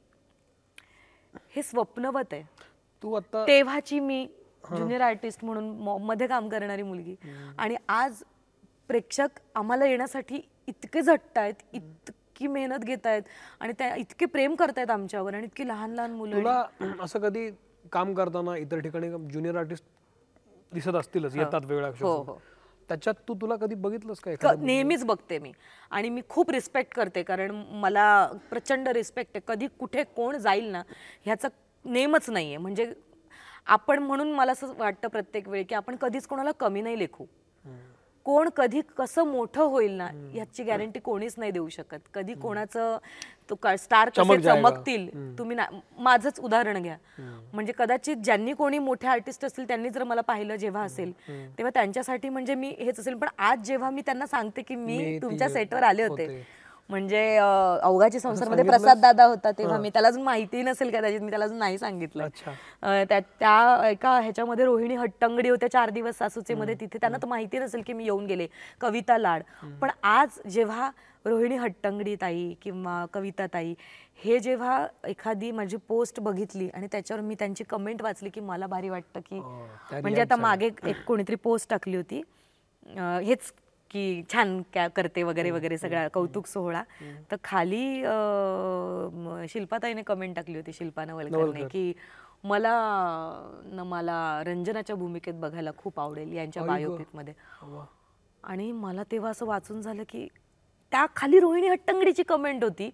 [1.55, 2.43] हे स्वप्नवत आहे.
[3.03, 4.25] तू आता तेव्हाची मी
[4.75, 7.15] ज्युनियर आर्टिस्ट म्हणून मध्ये काम करणारी मुलगी.
[7.57, 8.23] आणि आज
[8.89, 13.21] प्रेक्षक आम्हाला येण्यासाठी इतके झट्ट आहेत इतकी मेहनत घेत आहेत
[13.59, 16.63] आणि त्या इतके प्रेम करतायत आमच्यावर आणि इतकी लहान लहान मुलं तुला
[17.01, 17.49] असं कधी
[17.91, 19.83] काम करताना इतर ठिकाणी ज्युनियर आर्टिस्ट
[20.73, 22.37] दिसत असतीलच येतात वेगळ्या हो, हो.
[22.89, 25.51] त्याच्यात तू तुला कधी बघितलंस का क- एखाद्या नेहमीच बघते मी.
[25.91, 28.05] आणि मी खूप रिस्पेक्ट करते कारण मला
[28.49, 29.41] प्रचंड रिस्पेक्ट आहे.
[29.47, 30.81] कधी कुठे कोण जाईल ना
[31.25, 31.47] ह्याचा
[31.85, 32.57] नेमच नाहीये.
[32.57, 32.91] म्हणजे
[33.67, 37.25] आपण म्हणून मला असं वाटतं प्रत्येक वेळी की आपण कधीच कोणाला कमी नाही लेखू.
[38.25, 41.99] कोण कधी कसं मोठं होईल ना ह्याची गॅरंटी कोणीच नाही देऊ शकत.
[42.13, 42.97] कधी कोणाचं
[43.49, 44.17] तो स्टार कसे.
[44.41, 45.65] चमकतील तुम्ही ना
[45.97, 46.97] माझंच उदाहरण घ्या.
[47.53, 52.29] म्हणजे कदाचित ज्यांनी कोणी मोठे आर्टिस्ट असतील त्यांनी जर मला पाहिलं जेव्हा असेल तेव्हा त्यांच्यासाठी
[52.29, 53.15] म्हणजे मी हेच असेल.
[53.15, 56.27] पण आज जेव्हा मी त्यांना सांगते की मी तुमच्या सेटवर आले होते.
[56.89, 58.63] म्हणजे अवघाची संसारमध्ये?
[58.65, 62.27] प्रसाद दादा होता तेव्हा मी त्याला अजून माहिती नसेल कदाचित मी त्याला अजून नाही सांगितलं.
[63.09, 67.81] त्या एका ह्याच्यामध्ये रोहिणी हट्टंगडी होत्या चार दिवस सासूचे मध्ये तिथे त्यांना तर माहिती नसेल
[67.87, 68.47] की मी येऊन गेले.
[68.81, 69.43] कविता लाड.
[69.81, 70.89] पण आज जेव्हा
[71.25, 73.73] रोहिणी हट्टंगडी ताई किंवा कविता ताई
[74.23, 78.89] हे जेव्हा एखादी माझी पोस्ट बघितली आणि त्याच्यावर मी त्यांची कमेंट वाचली की मला भारी
[78.89, 82.21] वाटतं की हो, म्हणजे आता मागे एक कोणीतरी पोस्ट टाकली होती.
[82.97, 83.51] हेच
[83.91, 86.83] की छान क्या करते वगैरे वगैरे सगळा कौतुक सोहळा.
[87.31, 91.93] तर खाली अं, शिल्पाताईने कमेंट टाकली होती शिल्पा नवलकरने की
[92.43, 92.71] मला
[93.65, 97.33] न मला रंजनाच्या भूमिकेत बघायला खूप आवडेल यांच्या बायोपिकमध्ये.
[97.61, 97.85] वा.
[98.43, 100.27] आणि मला तेव्हा असं वाचून झालं की
[100.91, 102.89] त्या खाली रोहिणी हट्टंगडीची कमेंट होती.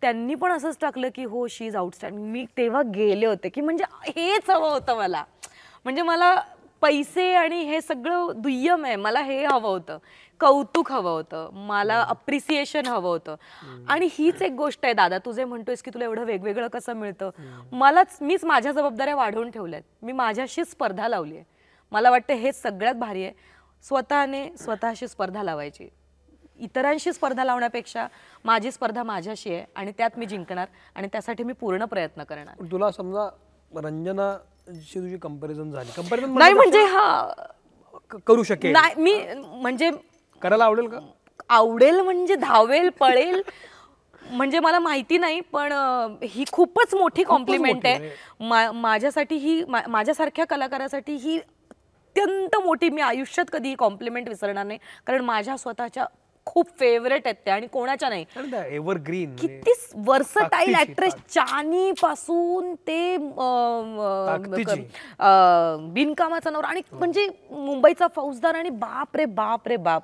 [0.00, 3.84] त्यांनी पण असंच टाकलं की हो शी इज आउटस्टँडिंग मी तेव्हा गेले होते की म्हणजे
[4.16, 5.24] हेच हवं होतं मला.
[5.84, 6.42] म्हणजे मला
[6.80, 8.96] पैसे आणि हे सगळं दुय्यम आहे.
[8.96, 9.98] मला हे हवं होतं.
[10.42, 11.50] कौतुक हवं होतं.
[11.52, 13.34] मला अप्रिसिएशन हवं होतं.
[13.88, 15.18] आणि हीच एक गोष्ट आहे दादा.
[15.18, 17.30] तुझे म्हणतोयस की तुला एवढं वेगवेगळं कसं मिळतं?
[17.72, 19.82] मलाच मीच माझ्या जबाबदाऱ्या वाढवून ठेवल्यात.
[20.02, 21.44] मी माझ्याशी स्पर्धा लावली आहे.
[21.92, 23.32] मला वाटतं हेच सगळ्यात भारी आहे.
[23.84, 25.88] स्वतःने स्वतःशी स्पर्धा लावायची.
[26.56, 28.06] इतरांशी स्पर्धा लावण्यापेक्षा
[28.44, 32.70] माझी स्पर्धा माझ्याशी आहे आणि त्यात मी जिंकणार आणि त्यासाठी मी पूर्ण प्रयत्न करणार.
[32.70, 33.28] तुला समजा
[33.74, 35.90] रंजनाची तुझी कंपॅरिझन झाली.
[35.96, 37.32] कंपॅरिझन नाही म्हणजे हा.
[38.26, 38.72] करू शकेल.
[38.72, 39.90] नाही मी म्हणजे
[40.42, 40.98] करायला आवडेल का?
[41.48, 43.42] आवडेल म्हणजे धावेल पळेल.
[44.30, 48.10] म्हणजे मला माहिती नाही पण अं, ही खूपच मोठी कॉम्प्लिमेंट मोठी आहे.
[48.40, 54.66] मा- माझ्यासाठी ही मा- माझ्यासारख्या कलाकारासाठी ही अत्यंत मोठी मी आयुष्यात कधी ही कॉम्प्लिमेंट विसरणार
[54.66, 54.78] नाही.
[55.06, 56.04] कारण माझ्या स्वतःच्या
[56.46, 58.24] खूप फेवरेट आहेत त्या आणि कोणाच्या नाही.
[58.36, 59.72] आणि त्या एव्हर ग्रीन किती
[60.06, 63.16] वर्सटाईल ऍक्ट्रेस चानी पासून ते
[65.94, 70.02] बिनकामाचा नवरा आणि म्हणजे मुंबईचा फौजदार आणि बाप रे बाप रे बाप.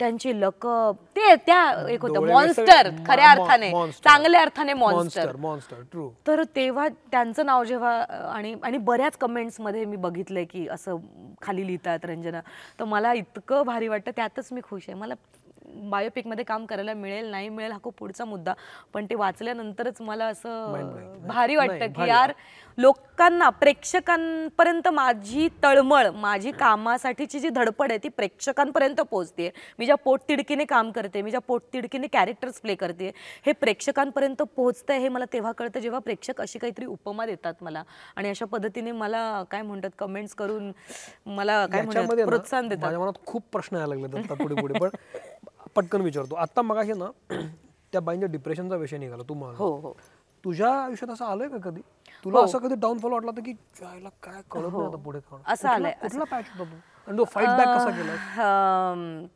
[0.00, 3.70] त्यांची लकब ते त्या एक होतं मॉन्स्टर खऱ्या अर्थाने.
[4.04, 7.92] चांगल्या अर्थाने मॉन्स्टर मॉन्स्टर ट्रू तर तेव्हा त्यांचं नाव जेव्हा
[8.32, 10.96] आणि आणि बऱ्याच कमेंट्समध्ये मी बघितलंय की असं
[11.42, 12.40] खाली लिहितात रंजना.
[12.80, 14.98] तर मला इतकं भारी वाटतं त्यातच मी खुश आहे.
[14.98, 15.14] मला
[15.90, 18.52] बायोपिकमध्ये काम करायला मिळेल नाही मिळेल हा खूप पुढचा मुद्दा.
[18.94, 22.32] पण ते वाचल्यानंतरच मला असं भारी वाटतं की यार
[22.78, 30.64] लोकांना प्रेक्षकांपर्यंत माझी तळमळ माझी कामासाठीची जी धडपड आहे ती प्रेक्षकांपर्यंत पोहोचते मी ज्या पोटतिडकीने
[30.64, 33.10] काम करते मी ज्या पोटतिडकीने कॅरेक्टर्स प्ले करते
[33.46, 37.82] हे प्रेक्षकांपर्यंत पोहोचतंय हे मला तेव्हा कळतं जेव्हा प्रेक्षक अशी काहीतरी उपमा देतात मला.
[38.16, 40.70] आणि अशा पद्धतीने मला काय म्हणतात कमेंट्स करून
[41.26, 43.12] मला काय म्हणतात प्रोत्साहन देतात.
[43.26, 44.88] खूप प्रश्न यायला लागले पुढे पुढे पण
[45.76, 46.34] पटकन विचारतो.
[46.34, 47.10] आता मगाशी ना
[47.92, 49.58] त्या बाईंच्या डिप्रेशनचा विषय निघाला तू म्हणाला.
[49.58, 49.92] हो हो.
[50.44, 51.80] तुझ्या आयुष्यात असं आलंय का कधी?
[52.24, 55.18] तुला असं कधी डाऊनफॉल वाटला होता की जायला काय कळत नाही आता पुढे?
[55.46, 56.76] असं आलंय, कुठला पॅच होता तू?
[57.06, 59.26] आणि तो फाईट बॅक कसा केला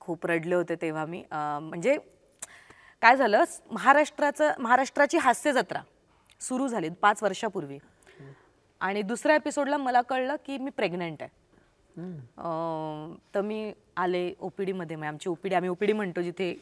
[0.00, 1.22] खूप रडले होते तेव्हा मी.
[1.32, 1.96] म्हणजे
[3.02, 5.80] काय झालं महाराष्ट्राचं महाराष्ट्राची हास्य जत्रा
[6.40, 7.78] सुरू झाली पाच वर्षापूर्वी.
[8.80, 11.30] आणि दुसऱ्या एपिसोडला मला कळलं की मी प्रेग्नंट आहे.
[13.34, 14.96] तर मी आले ओपीडीमध्ये.
[14.96, 16.54] म्हणजे आमची ओपीडी आम्ही ओपीडी म्हणतो जिथे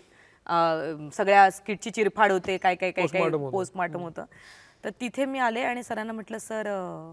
[0.46, 3.50] अं, सगळ्या स्किटची चिरफाड होते काय काय काय काय Postmortem होतं.
[3.50, 4.24] पोस्टमार्टम होतं.
[4.84, 7.12] तर तिथे मी आले आणि सरांना म्हटलं सर अं,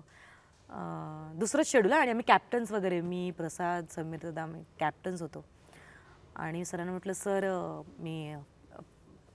[0.70, 5.46] अं, दुसरंच शेड्यूल आहे आणि आम्ही कॅप्टन्स वगैरे मी प्रसाद समीर दादा आम्ही कॅप्टन्स होतो.
[6.36, 8.42] आणि सरांना म्हटलं सर अं, मी अं,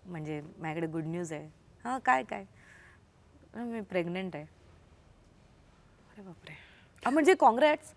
[0.06, 1.48] म्हणजे माझ्याकडे गुड न्यूज आहे.
[1.84, 2.44] हां काय काय?
[3.54, 4.44] "अं, मी प्रेग्नंट आहे.
[4.44, 6.54] अरे बापरे.
[7.06, 7.92] अं, म्हणजे कॉंग्रॅट्स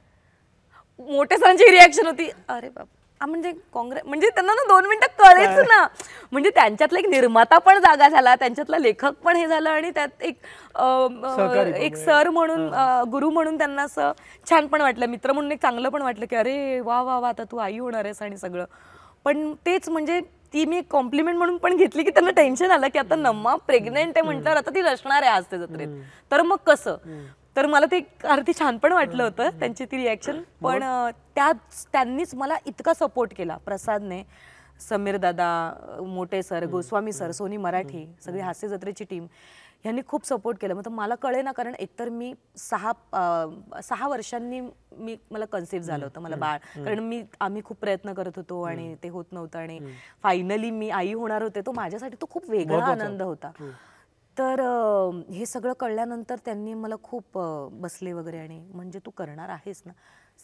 [0.99, 2.29] मोठ्या सरांची रिॲक्शन होती.
[2.47, 2.87] अरे बाप.
[3.21, 5.87] म्हणजे काँग्रेस म्हणजे त्यांना ना दोन मिनिटं कळेच ना.
[6.31, 10.35] म्हणजे त्यांच्यातला एक निर्माता पण जागा झाला त्यांच्यातला लेखक पण हे झालं आणि त्यात एक
[10.75, 11.21] अं,
[11.75, 11.95] एक.
[11.95, 14.11] सर म्हणून अं, गुरु म्हणून त्यांना असं
[14.49, 15.05] छान पण वाटलं.
[15.05, 18.05] मित्र म्हणून एक चांगलं पण वाटलं की अरे वा वा वा आता तू आई होणार
[18.05, 18.65] आहेस आणि सगळं.
[19.25, 20.19] पण तेच म्हणजे
[20.53, 24.21] ती मी कॉम्प्लिमेंट म्हणून पण घेतली की त्यांना टेन्शन आलं की आता नम्मा प्रेग्नेंट आहे
[24.21, 25.87] म्हटल्यावर आता ती रचणार आहे आज ते जत्रेत.
[26.31, 26.95] तर मग कसं?
[27.55, 30.83] तर मला ते अर्थी छान पण वाटलं होतं त्यांची ती रिॲक्शन पण
[31.35, 33.57] त्याच त्यांनीच मला इतका सपोर्ट केला.
[33.65, 34.23] प्रसादने
[34.79, 35.49] समीर दादा
[36.05, 39.27] मोठे sir Goswami sir Sony Marathi सगळी हास्य जत्रेची टीम
[39.85, 40.73] यांनी खूप सपोर्ट केला.
[40.73, 42.91] मग मला कळे ना कारण एकतर मी सहा
[43.83, 44.59] सहा वर्षांनी
[44.91, 46.57] मी मला कन्सिव्ह झालं होतं मला बाळ.
[46.75, 49.79] कारण मी आम्ही खूप प्रयत्न करत होतो आणि ते होत नव्हतं आणि
[50.23, 53.51] फायनली मी आई होणार होते तो माझ्यासाठी तो खूप वेगळा आनंद होता.
[54.37, 59.49] तर अं, हे सगळं कळल्यानंतर त्यांनी मला खूप अं, बसले वगैरे आणि म्हणजे तू करणार
[59.49, 59.91] आहेस ना.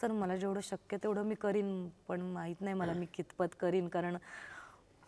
[0.01, 4.15] सर मला जेवढं शक्य तेवढं मी करीन पण माहीत नाही मला मी कितपत करीन कारण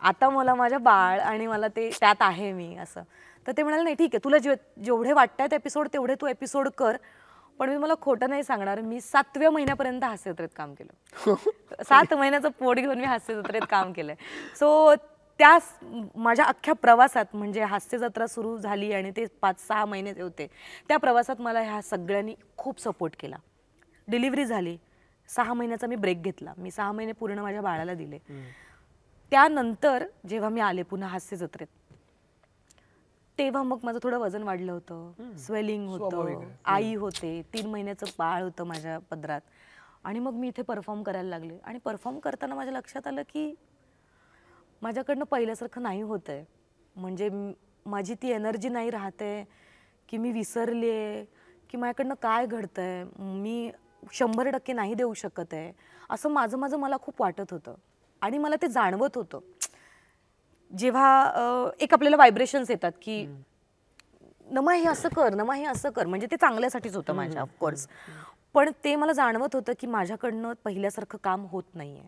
[0.00, 3.02] आता मला माझ्या बाळ आणि मला ते त्यात आहे मी असं.
[3.46, 6.96] तर ते म्हणाले नाही ठीक आहे तुला जे जेवढे वाटतायत एपिसोड तेवढे तू एपिसोड कर
[7.58, 8.80] पण मी मला खोटं नाही सांगणार.
[8.80, 10.92] मी सातव्या महिन्यापर्यंत हास्य जत्रेत काम केलं.
[11.84, 14.14] सात महिन्याचं पोट घेऊन मी हास्य जत्रेत काम केलंय.
[14.56, 14.94] सो
[15.38, 15.58] त्या
[16.16, 20.46] माझ्या अख्ख्या प्रवासात म्हणजे हास्य जत्रा सुरू झाली आणि ते पाच सहा महिने होते
[20.88, 23.36] त्या प्रवासात मला ह्या सगळ्यांनी खूप सपोर्ट केला.
[24.08, 24.76] डिलिव्हरी झाली.
[25.28, 26.52] सहा महिन्याचा मी ब्रेक घेतला.
[26.56, 28.18] मी सहा महिने पूर्ण माझ्या बाळाला दिले.
[29.32, 31.66] त्यानंतर जेव्हा मी आले पुन्हा हास्य जत्रेत
[33.38, 35.34] तेव्हा मग माझं थोडं वजन वाढलं होतं.
[35.36, 36.40] स्वेलिंग होतं.
[36.64, 37.40] आई होते.
[37.54, 39.40] तीन महिन्याचं बाळ होतं माझ्या पदरात.
[40.04, 41.58] आणि मग मी इथे परफॉर्म करायला लागले.
[41.64, 43.54] आणि परफॉर्म करताना माझ्या लक्षात आलं की
[44.82, 46.44] माझ्याकडनं पहिल्यासारखं नाही होत आहे
[46.96, 47.28] म्हणजे
[47.86, 49.44] माझी ती एनर्जी नाही राहते
[50.08, 51.24] की मी विसरली आहे
[51.70, 53.70] की माझ्याकडनं काय घडतंय मी
[54.12, 55.72] शंभर टक्के नाही देऊ शकत आहे.
[56.10, 57.74] असं माझं माझं मला खूप वाटत होतं.
[58.22, 59.40] आणि मला ते जाणवत होतं.
[60.70, 63.24] जेव्हा एक आपल्याला व्हायब्रेशन्स येतात की
[64.46, 67.86] नमा हे असं कर नमा हे असं कर म्हणजे ते चांगल्यासाठीच होतं माझ्या ऑफकोर्स
[68.54, 72.02] पण ते मला जाणवत होतं की माझ्याकडनं पहिल्यासारखं काम होत नाहीये.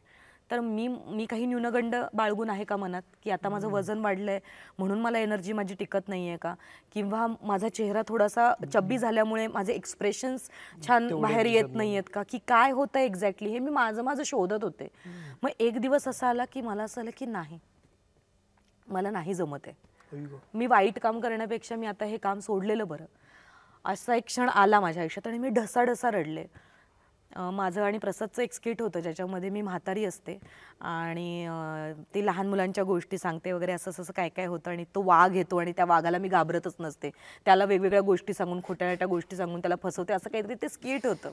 [0.50, 3.02] तर मी मी काही न्यूनगंड बाळगून आहे का मनात?
[3.22, 4.38] की आता माझं वजन वाढलंय
[4.78, 6.54] म्हणून मला एनर्जी माझी टिकत नाहीये का?
[6.92, 10.48] किंवा माझा चेहरा थोडासा चब्बी झाल्यामुळे माझे एक्सप्रेशन्स
[10.86, 12.22] छान बाहेर येत नाहीयेत का?
[12.22, 14.88] की काय होतं एक्झॅक्टली हे मी माझं माझं शोधत होते.
[15.42, 17.58] मग एक दिवस असा आला की मला असं आलं की नाही.
[18.88, 19.74] मला नाही जमत आहे.
[20.54, 23.04] मी वाईट काम करण्यापेक्षा मी आता हे काम सोडलेलं बरं.
[23.84, 26.44] असा एक क्षण आला माझ्या आयुष्यात आणि मी ढसाढसा रडले.
[27.34, 30.38] माझं आणि प्रसादचं एक स्किट होतं ज्याच्यामध्ये मी म्हातारी असते
[30.82, 31.46] आणि
[32.14, 35.56] ती लहान मुलांच्या गोष्टी सांगते वगैरे असं असं काय काय होतं आणि तो वाघ येतो
[35.56, 37.10] आणि त्या वाघाला मी घाबरतच नसते.
[37.46, 41.30] त्याला वेगवेगळ्या गोष्टी सांगून खोट्या खोट्या गोष्टी सांगून त्याला फसवते असं काहीतरी ते स्किट होतं.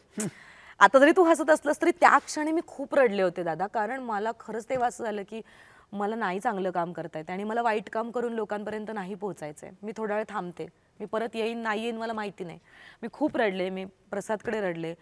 [0.80, 4.32] आता जरी तू हसत असलंस तरी त्या क्षणी मी खूप रडले होते दादा कारण मला
[4.40, 5.42] खरंच तेव्हा असं झालं की
[5.94, 9.76] मला नाही चांगलं काम करता येते आणि मला वाईट काम करून लोकांपर्यंत नाही पोहोचायचं आहे
[9.84, 10.66] मी थोडा वेळ थांबते.
[11.00, 12.60] मी परत येईन नाही येईन मला माहिती नाही.
[13.02, 14.94] मी खूप रडले मी प्रसादकडे रडले.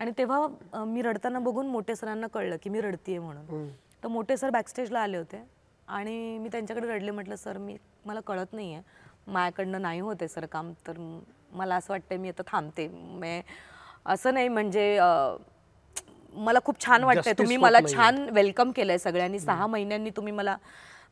[0.00, 3.68] आणि तेव्हा मी रडताना बघून मोठे सरांना कळलं की मी रडतीये म्हणून.
[4.02, 5.42] तर मोठे सर बॅकस्टेजला आले होते
[5.88, 7.76] आणि मी त्यांच्याकडे रडले म्हटलं सर मी
[8.06, 8.82] मला कळत नाही आहे
[9.26, 10.98] माझ्याकडनं नाही होते सर काम तर
[11.52, 12.86] मला असं वाटतं मी आता थांबते.
[12.88, 13.40] मे
[14.06, 14.98] असं नाही म्हणजे
[16.34, 17.32] मला खूप छान वाटतंय.
[17.38, 17.78] तुम्ही मला.
[17.92, 19.38] छान वेलकम केलंय सगळ्यांनी.
[19.38, 20.56] सहा महिन्यांनी तुम्ही मला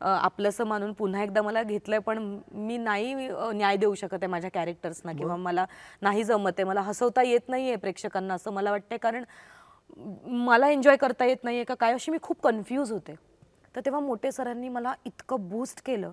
[0.00, 2.18] आपलंसं मानून पुन्हा एकदा मला घेतलंय पण
[2.52, 5.64] मी नाही न्याय देऊ शकत आहे माझ्या कॅरेक्टर्सना किंवा मला
[6.02, 6.64] नाही जमत आहे.
[6.64, 9.24] मला हसवता येत नाहीये प्रेक्षकांना असं मला वाटतंय कारण
[10.26, 13.14] मला एन्जॉय करता येत नाहीये का काय अशी मी खूप कन्फ्यूज होते.
[13.76, 16.12] तर तेव्हा मोठे सरांनी मला इतकं बूस्ट केलं.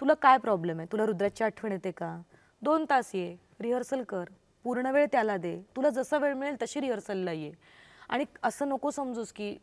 [0.00, 0.86] तुला काय प्रॉब्लेम आहे?
[0.92, 2.16] तुला रुद्राची आठवण येते का?
[2.62, 4.24] दोन तास ये रिहर्सल कर.
[4.64, 5.56] पूर्ण वेळ त्याला दे.
[5.76, 7.52] तुला जसा वेळ मिळेल तशी रिहर्सलला ये.
[8.08, 9.56] आणि असं नको समजूस की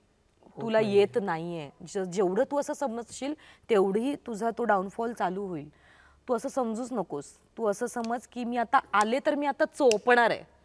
[0.62, 1.70] तुला येत नाहीये.
[1.88, 3.34] ज- जेवढं तू असं समजशील
[3.70, 5.70] तेवढी तुझा तो डाऊनफॉल चालू होईल.
[6.28, 7.26] तू असं समजूच नकोस.
[7.58, 10.56] तू असं समज की मी आता आले तर मी आता चोपणार आहे.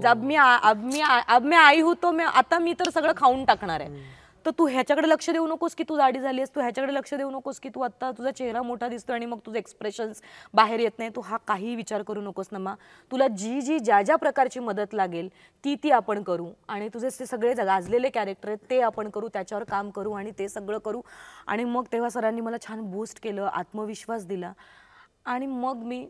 [0.00, 3.12] जब मी आ- अब मी आ- अब मी आई होतो मी आता मी तर सगळं
[3.16, 3.88] खाऊन टाकणार आहे.
[4.46, 6.50] तर तू ह्याच्याकडे लक्ष देऊ नकोस की तू जाडी झाली आहेस.
[6.54, 9.58] तू ह्याच्याकडे लक्ष देऊ नकोस की तू आत्ता तुझा चेहरा मोठा दिसतो आणि मग तुझे
[9.58, 10.20] एक्सप्रेशन्स
[10.54, 11.10] बाहेर येत नाही.
[11.16, 12.74] तू हा काही विचार करू नकोस नमा
[13.10, 15.28] तुला जी जी ज्या ज्या प्रकारची मदत लागेल
[15.64, 16.46] ती ती आपण करू.
[16.68, 20.48] आणि तुझे ते सगळे गाजलेले कॅरेक्टर आहेत ते आपण करू त्याच्यावर काम करू आणि ते
[20.48, 21.00] सगळं करू.
[21.46, 24.52] आणि मग तेव्हा सरांनी मला छान बूस्ट केलं आत्मविश्वास दिला.
[25.24, 26.06] आणि मग मी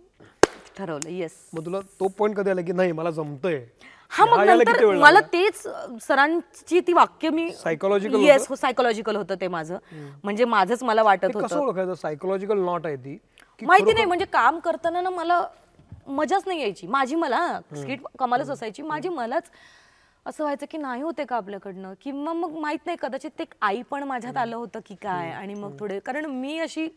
[0.76, 3.64] ठरवलं येस मग तुला तो पॉईंट कधी आला की नाही मला जमतंय?
[4.10, 5.20] हा मग यायला नंतर वेळ मला लागला?
[5.32, 8.54] तेच अं, सरांची ती वाक्य मी Psychological येस होतं?
[8.54, 9.78] सायकोलॉजिकल होतं ते माझं.
[10.24, 11.58] म्हणजे माझंच मला वाटत कसं होतं.
[11.58, 11.94] ओळखायचं?
[11.94, 13.16] सायकोलॉजिकल नॉट आहे ती.
[13.60, 15.44] की माहिती नाही म्हणजे काम करताना ना मला
[16.08, 16.86] मजाच नाही यायची.
[16.86, 18.82] माझी मला स्किट कमालच असायची.
[18.82, 19.50] माझी मलाच
[20.26, 21.92] असं व्हायचं की नाही होते का आपल्याकडनं?
[22.00, 25.76] किंवा मग माहीत नाही कदाचित ते आई पण माझ्यात आलं होतं की काय आणि मग
[25.80, 26.88] थोडे कारण मी अशी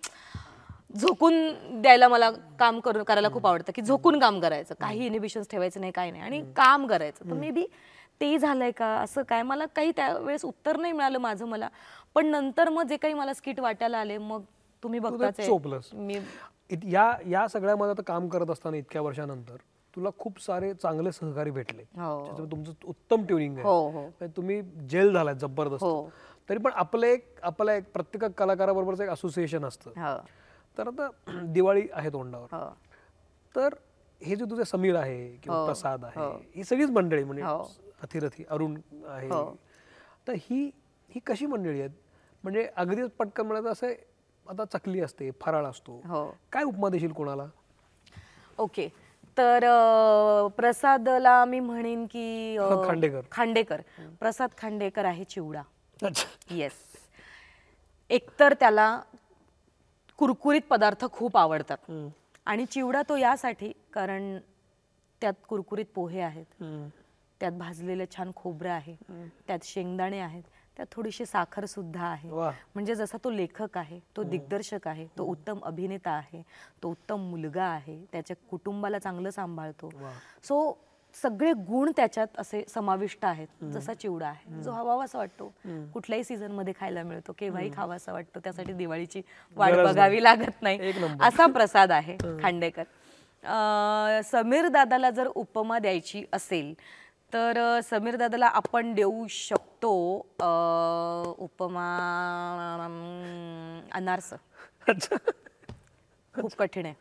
[0.97, 1.49] झोकून
[1.81, 4.75] द्यायला मला काम करून करायला खूप आवडतं की झोकून काम करायचं.
[4.81, 6.23] काही इनिबिशन्स ठेवायचं नाही काही नाही.
[6.23, 7.29] आणि काम करायचं.
[7.29, 7.65] तर मे बी
[8.21, 8.87] ते झालंय का?
[8.87, 9.43] असं काय?
[9.43, 11.69] मला काही त्यावेळेस उत्तर नाही मिळालं माझं मला.
[12.15, 14.41] पण नंतर मग जे काही मला स्किट वाटायला आले मग
[14.83, 15.89] तुम्ही बघताच चोपलंस.
[15.93, 16.19] मी
[16.69, 19.55] इत- या या सगळ्यामध्ये आता काम करत असताना इतक्या वर्षानंतर
[19.95, 21.81] तुला खूप सारे चांगले सहकारी भेटले.
[21.81, 22.47] हो.
[22.51, 23.63] तुमचं उत्तम ट्युनिंग आहे.
[23.63, 24.01] हो, हो.
[24.01, 25.83] म्हणजे तुम्ही जेल झालाय जबरदस्त.
[25.83, 26.09] हो.
[26.49, 29.89] तरी पण आपलं एक आपलं एक प्रत्येक कलाकाराबरोबरचं एक असोसिएशन असतं.
[29.89, 30.17] हो.
[30.77, 31.09] तर आता
[31.43, 32.47] दिवाळी आहे तोंडावर.
[32.51, 32.69] हो.
[33.55, 33.73] तर
[34.21, 36.31] हे जे तुझे समीर आहे किंवा हो, प्रसाद आहे हो.
[36.55, 37.43] ही सगळीच मंडळी म्हणजे.
[38.01, 39.27] अथिरथी अरुण आहे.
[39.27, 39.57] हो.
[40.27, 40.71] तर ही
[41.09, 41.91] ही कशी मंडळी आहेत?
[42.43, 43.87] म्हणजे अगदीच पटकन म्हणायचं असं
[44.49, 46.01] आता चकली असते फराळ असतो.
[46.07, 46.37] हो.
[46.51, 47.45] काय उपमा देशील कोणाला?
[48.57, 48.87] ओके.
[49.37, 53.21] तर अं, प्रसादला मी म्हणेन की अं, खांडेकर.
[53.31, 53.81] खांडेकर.
[54.19, 55.61] प्रसाद खांडेकर आहे चिवडा.
[56.03, 56.55] अच्छा.
[56.55, 56.73] येस
[58.09, 59.01] एकतर त्याला
[60.19, 61.91] कुरकुरीत पदार्थ खूप आवडतात.
[62.45, 64.37] आणि चिवडा तो यासाठी कारण
[65.21, 66.63] त्यात कुरकुरीत पोहे आहेत.
[67.41, 68.95] त्यात भाजलेलं छान खोबरं आहे.
[69.47, 70.43] त्यात शेंगदाणे आहेत.
[70.77, 72.29] त्यात थोडीशी साखर सुद्धा आहे.
[72.29, 76.41] म्हणजे जसा तो लेखक आहे तो दिग्दर्शक आहे तो उत्तम अभिनेता आहे
[76.83, 79.89] तो उत्तम मुलगा आहे त्याच्या कुटुंबाला चांगलं सांभाळतो.
[80.43, 80.77] सो
[81.13, 84.61] सगळे गुण त्याच्यात असे समाविष्ट आहेत जसा चिवडा आहे.
[84.61, 85.53] जो हवावासा वाटतो.
[85.93, 89.21] कुठल्याही सीझनमध्ये खायला मिळतो केव्हाही खावासा वाटतो त्यासाठी दिवाळीची
[89.55, 89.71] वाट.
[89.93, 90.77] बघावी लागत नाही.
[91.21, 92.83] असा प्रसाद आहे खांडेकर.
[93.43, 96.73] अं, समीर दादाला जर उपमा द्यायची असेल
[97.33, 99.91] तर समीर दादाला आपण देऊ शकतो
[101.39, 101.87] उपमा
[103.93, 104.33] अनारस.
[106.33, 106.93] खूप कठीण आहे.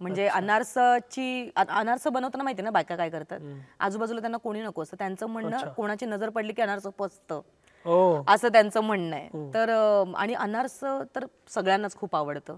[0.00, 3.40] म्हणजे अनारसाची अ- अनारस बनवताना माहिती ना बायका काय करतात?
[3.78, 7.40] आजूबाजूला त्यांना कोणी नको असतं त्यांचं म्हणणं कोणाची नजर पडली की अनारस पचतं.
[7.84, 9.28] हो असं त्यांचं म्हणणं आहे.
[9.54, 12.56] तर अं, आणि अनारस तर सगळ्यांनाच खूप आवडतं.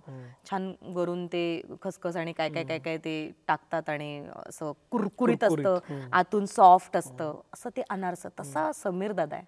[0.51, 5.79] छान वरून ते खसखस आणि काय काय काय काय ते टाकतात आणि असं कुरकुरीत असतं.
[6.13, 7.41] आतून सॉफ्ट असतं.
[7.55, 8.27] असं ते अनारस.
[8.41, 9.45] तसा समीर दादा आहे.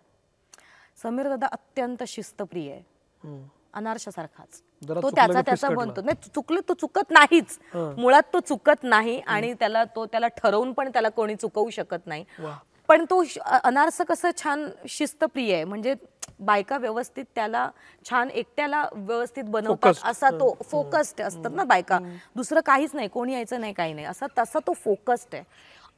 [1.03, 2.83] समीर दादा अत्यंत शिस्तप्रिय आहे.
[3.25, 3.43] हम्म.
[3.75, 4.63] अनारशासारखाच.
[4.89, 5.75] जरा तो चुकलं त्याचा की त्याचा फिसकटला.
[5.75, 7.59] बनतो नाही चुकलं तो चुकत नाहीच.
[7.75, 12.25] मुळात तो चुकत नाही आणि त्याला तो त्याला ठरवून पण त्याला कोणी चुकवू शकत नाही.
[12.39, 12.57] वा.
[12.89, 15.65] पण तो श- अ- अनारस कसं छान शिस्तप्रिय आहे.
[15.65, 15.95] म्हणजे
[16.41, 17.71] बायका व्यवस्थित त्याला
[18.11, 20.11] छान एकट्याला व्यवस्थित बनवतात Focused.
[20.11, 21.99] असा तो फोकस्ड असतात ना बायका.
[22.37, 24.07] दुसरं काहीच नाही कोणी यायचं नाही काही नाही.
[24.07, 25.45] असा तसा तो फोकस्ड आहे.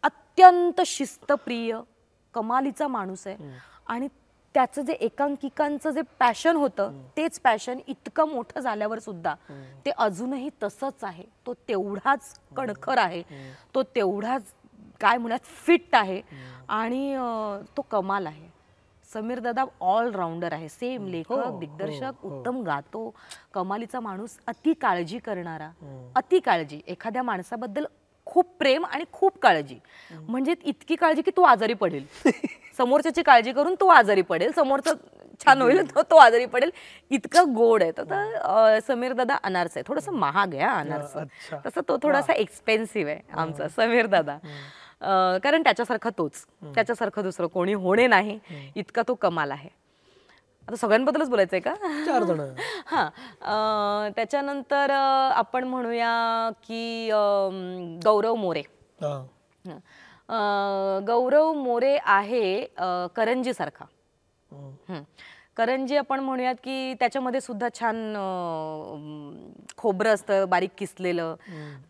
[0.03, 1.79] अत्यंत शिस्तप्रिय
[2.35, 3.37] कमालीचा माणूस आहे.
[3.87, 4.09] आणि
[4.55, 9.35] त्याचं जे एकांकिकांचं जे पॅशन होतं तेच पॅशन इतकं मोठं झाल्यावर सुद्धा
[9.85, 11.25] ते अजूनही तसंच आहे.
[11.47, 13.23] तो तेवढाच कणखर आहे.
[13.75, 14.53] तो तेवढाच
[15.01, 16.21] काय म्हणूयात फिट आहे.
[16.69, 17.15] आणि
[17.77, 18.51] तो कमाल आहे.
[19.09, 20.69] समीर दादा ऑलराऊंडर आहे.
[20.69, 23.15] सेम लेखक दिग्दर्शक उत्तम गातो
[23.55, 25.71] कमालीचा माणूस अति काळजी करणारा
[26.17, 26.81] अति काळजी.
[26.87, 27.87] एखाद्या माणसाबद्दल
[28.33, 29.79] खूप प्रेम आणि खूप काळजी.
[30.11, 32.05] म्हणजे इतकी काळजी की तो आजारी पडेल.
[32.79, 34.53] समोरच्याची काळजी करून तो आजारी पडेल.
[34.53, 34.93] समोरचा
[35.45, 36.71] छान होईल तो तो आजारी पडेल.
[37.11, 37.93] इतकं गोड आहे.
[37.93, 41.17] तर समीर दादा अनारस आहे थोडंसं महाग आहे अनारस.
[41.67, 44.39] तसं तो थोडासा एक्सपेन्सिव्ह आहे आमचा समीर दादा.
[45.45, 46.45] कारण त्याच्यासारखा तोच.
[46.75, 48.39] त्याच्यासारखं दुसरं कोणी होणे नाही.
[48.77, 49.69] इतका तो कमाल आहे.
[50.69, 51.75] आता सगळ्यांबद्दलच बोलायचंय का?
[52.07, 52.41] चार जण.
[52.87, 54.11] हां.
[54.11, 58.61] त्याच्यानंतर अं, आपण म्हणूया की अं, गौरव मोरे.
[59.01, 59.15] हा.
[59.67, 59.79] हं.
[60.29, 63.85] अं, गौरव मोरे आहे अं, करंजीसारखा.
[64.53, 64.95] हम्म.
[64.95, 65.03] हं.
[65.57, 71.35] करंजी आपण म्हणूयात की त्याच्यामध्ये सुद्धा छान अं, खोबरं असतं बारीक किसलेलं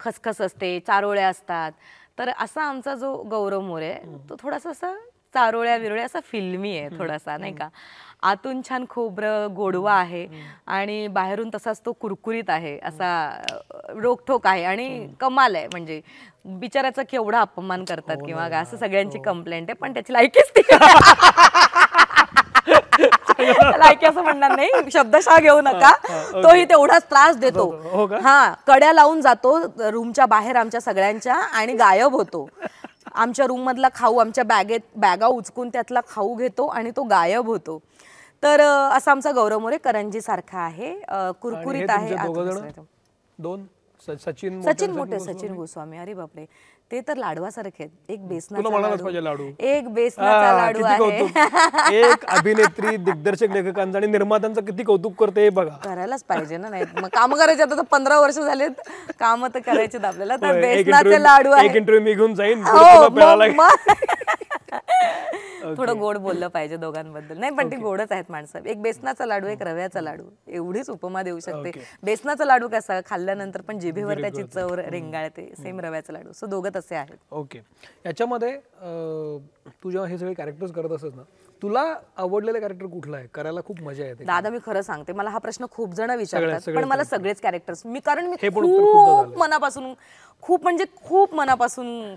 [0.00, 1.72] खसखस असते चारोळ्या असतात.
[2.18, 4.92] तर असा आमचा जो गौरव मोरे आहे, तो थोडासा असा
[5.34, 7.68] चारोळ्या विरोळ्या असा फिल्मी आहे थोडासा नाही का?
[8.22, 10.26] आतून छान खोबरं गोडवा आहे
[10.66, 13.10] आणि बाहेरून तसाच तो कुरकुरीत आहे असा
[14.02, 15.66] रोकठोक आहे आणि कमाल आहे.
[15.72, 16.00] म्हणजे
[16.60, 20.62] बिचाराचा केवढा अपमान करतात किंवा काय असं सगळ्यांची कंप्लेंट आहे पण त्याची लायकीच ती
[23.78, 24.90] लायकी असं म्हणणार नाही.
[24.92, 25.90] शब्दशः घेऊ नका.
[26.32, 27.64] तोही तेवढाच त्रास देतो.
[27.92, 28.18] हो का?
[28.22, 29.58] हा कड्या लावून जातो
[29.90, 32.48] रूमच्या बाहेर आमच्या सगळ्यांच्या आणि गायब होतो.
[33.14, 37.78] आमच्या रूम मधला खाऊ आमच्या बॅगेत बॅगा उचकून त्यातला खाऊ घेतो आणि तो गायब होतो.
[38.42, 40.90] तर असा आमचा गौरव मोरे करंजी सारखा आहे.
[40.90, 42.16] हे कुरकुरीत आहे.
[43.38, 43.64] दोन?
[44.08, 45.18] सचिन सचिन मोठे.
[45.20, 45.98] सचिन गोस्वामी.
[45.98, 46.44] अरे बापरे.
[46.90, 49.44] ते तर लाडवासारखे एक बेसनाचा पाहिजे लाडू.
[49.58, 52.00] एक बेसनाचा हा, लाडू आहे.
[52.00, 55.76] एक अभिनेत्री दिग्दर्शक लेखकांचं आणि निर्मात्यांचं किती कौतुक करते हे बघा.
[55.84, 56.84] करायलाच पाहिजे ना नाही.
[57.00, 58.70] मग काम करायचे आता पंधरा वर्ष झालेत.
[59.20, 60.36] काम तर करायचेत आपल्याला.
[60.36, 62.62] तर बेसनाचे लाडू आहे एक इंटरव्ह्यू मी घेऊन जाईन.
[65.76, 67.38] थोडं गोड बोललं पाहिजे दोघांबद्दल.
[67.38, 68.64] नाही पण ती गोडच आहेत माणसं.
[68.66, 70.24] एक बेसनाचा लाडू एक रव्याचा लाडू.
[70.48, 71.70] एवढीच उपमा देऊ शकते.
[72.02, 73.00] बेसनाचा लाडू कसा?
[73.06, 75.48] खाल्ल्यानंतर पण जिभेवर त्याची चव रेंगाळते.
[75.62, 76.32] सेम रव्याचा लाडू.
[76.32, 77.16] सो दोघं तसे आहेत.
[77.32, 77.58] ओके
[78.06, 78.56] याच्यामध्ये
[79.82, 81.22] तू जेव्हा हे सगळे कॅरेक्टर्स करत असत ना
[81.62, 81.82] तुला
[82.16, 83.26] आवडलेलं कॅरेक्टर कुठलं आहे?
[83.34, 84.24] करायला खूप मजा येते.
[84.24, 88.00] दादा मी खरं सांगते मला हा प्रश्न खूप जण विचारतात पण मला सगळेच कॅरेक्टर्स मी
[88.06, 89.92] कारण मी खूप मनापासून
[90.42, 92.14] खूप म्हणजे खूप मनापासून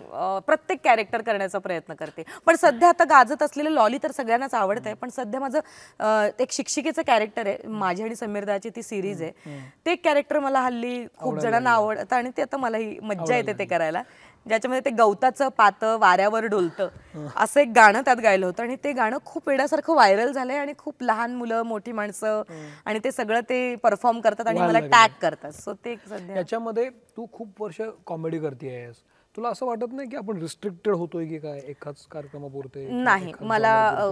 [0.48, 2.24] प्रत्येक कॅरेक्टर करण्याचा प्रयत्न करते.
[2.46, 7.02] पण सध्या आता गाजत असलेलं लॉली तर सगळ्यांनाच आवडत आहे पण सध्या माझं एक शिक्षिकेचं
[7.08, 9.60] कॅरेक्टर आहे माझी आणि समीरदाची ती सिरीज आहे.
[9.86, 14.02] ते कॅरेक्टर मला हल्ली खूप जणांना आवडतं आणि ते आता मलाही मज्जा येते ते करायला.
[14.46, 16.88] ज्याच्यामध्ये ते गवताचं पातं वाऱ्यावर डोलतं.
[17.36, 21.04] असं एक गाणं त्यात गायलं होतं आणि ते गाणं खूप वेड्यासारखं व्हायरल झालंय आणि खूप
[21.04, 22.42] लहान मुलं मोठी माणसं
[22.86, 25.52] आणि ते सगळं ते परफॉर्म करतात आणि मला टॅग करतात.
[25.54, 28.96] सो ते सध्या याच्यामध्ये तू खूप वर्ष कॉमेडी करतेयस
[29.36, 32.88] तुला असं वाटत नाही की आपण रिस्ट्रिक्टेड होतोय की काय एकाच कार्यक्रमापुरते?
[32.94, 33.32] नाही.
[33.42, 34.12] मला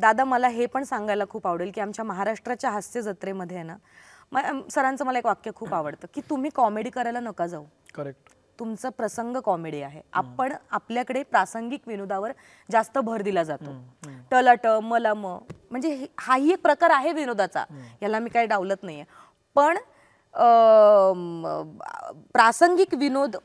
[0.00, 5.04] दादा मला हे पण सांगायला खूप आवडेल की आमच्या महाराष्ट्राच्या हास्य जत्रेमध्ये आहे ना सरांचं
[5.04, 7.64] मला एक वाक्य खूप आवडतं की तुम्ही कॉमेडी करायला नका जाऊ.
[7.94, 10.00] करेक्ट तुमचं प्रसंग कॉमेडी आहे.
[10.12, 12.32] आपण आपल्याकडे प्रासंगिक विनोदावर
[12.70, 13.70] जास्त भर दिला जातो.
[14.30, 15.38] टलट मलम
[15.70, 17.64] म्हणजे हे- हाही एक प्रकार आहे विनोदाचा.
[18.02, 19.04] याला मी काही डावलत नाहीये.
[19.54, 19.78] पण
[22.32, 23.36] प्रासंगिक विनोद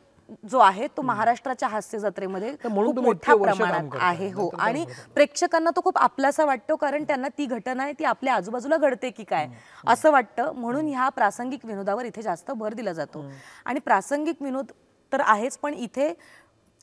[0.49, 2.55] जो आहे तो महाराष्ट्राच्या हास्य जत्रेमध्ये
[2.87, 3.79] खूप मोठ्या प्रमाणात.
[4.01, 4.49] आहे हो.
[4.59, 9.09] आणि प्रेक्षकांना तो खूप आपलासा वाटतो कारण त्यांना ती घटना आहे ती आपल्या आजूबाजूला घडते
[9.09, 9.47] की काय
[9.87, 10.51] असं वाटतं.
[10.51, 13.19] म्हणून ह्या प्रासंगिक विनोदावर इथे जास्त भर दिला जातो.
[13.65, 14.65] आणि प्रासंगिक विनोद
[15.11, 16.13] तर आहेच पण इथे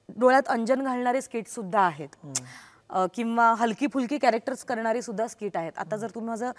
[0.09, 2.17] डोळ्यात अंजन घालणारे स्किट सुद्धा आहेत.
[3.15, 5.73] किंवा हलकी फुलकी कॅरेक्टर्स करणारे सुद्धा स्किट आहेत.
[5.79, 6.51] आता जर तुम्ही माझं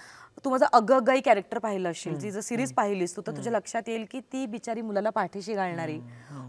[0.45, 4.05] तू माझं अगगाई कॅरेक्टर पाहिलं असशील जी जर सिरीज पाहिलीस तू तर तुझ्या लक्षात येईल
[4.11, 5.99] की ती बिचारी मुलाला पाठीशी घालणारी.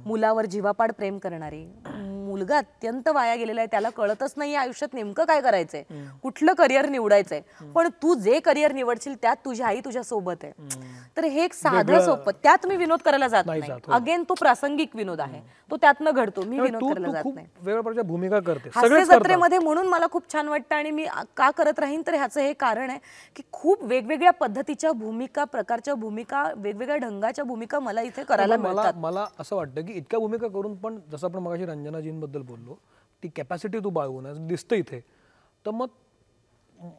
[0.07, 1.65] मुलावर जीवापाड प्रेम करणारी.
[2.39, 5.83] मुलगा अत्यंत वाया गेलेला आहे त्याला कळतच नाही आयुष्यात नेमकं काय करायचंय.
[6.23, 7.41] कुठलं करिअर निवडायचंय.
[7.75, 10.53] पण तू जे करिअर निवडशील त्यात तुझी आई तुझ्या सोबत आहे.
[11.17, 13.93] तर हे एक साधं सोपं त्यात मी विनोद करायला जात नाही जात, हो.
[13.93, 15.41] अगेन तो प्रासंगिक विनोद आहे.
[15.71, 16.43] तो त्यातनं घडतो.
[16.43, 17.47] मी विनोद करायला जात नाही.
[17.65, 18.71] प्रकारच्या भूमिका करते.
[18.75, 22.53] हास्य जत्रेमध्ये म्हणून मला खूप छान वाटतं आणि मी का करत राहीन तर ह्याचं हे
[22.55, 22.99] कारण आहे
[23.37, 28.93] की खूप वेगवेगळ्या पद्धतीच्या भूमिका प्रकारच्या भूमिका वेगवेगळ्या ढंगाच्या भूमिका मला इथे करायला मिळतात.
[28.97, 32.75] मला असं वाटतं की इतक्या भूमिका करून पण जसं आपण मगाशी रंजनाजींबद्दल बोललो.
[33.23, 35.01] ती कॅपॅसिटी तू बाळगून आहेस, दिसतं इथे.
[35.67, 35.87] तर मग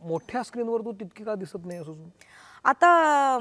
[0.03, 1.93] मोठ्या स्क्रीनवर तू तितकी का दिसत नाही असं?
[2.65, 3.37] आता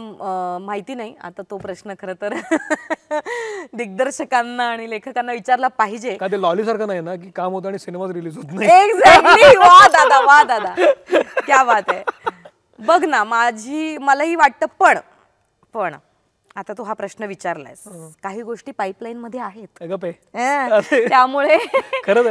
[0.61, 1.14] माहिती नाही.
[1.20, 2.34] आता तो प्रश्न खरं तर
[3.74, 6.16] दिग्दर्शकांना आणि लेखकांना विचारला पाहिजे.
[6.16, 8.68] का ते लॉली सारखं नाही ना की काम होतं आणि सिनेमाच रिलीज होत नाही?
[8.70, 10.74] एक्झॅक्टली वा दादा वा दादा.
[11.47, 12.03] क्या बात आहे.
[12.78, 14.99] बघ ना माझी मलाही वाटतं पण
[15.72, 15.95] पण
[16.57, 17.82] आता तू हा प्रश्न विचारलायस.
[18.22, 19.82] काही गोष्टी पाईपलाईन मध्ये आहेत.
[21.09, 21.57] त्यामुळे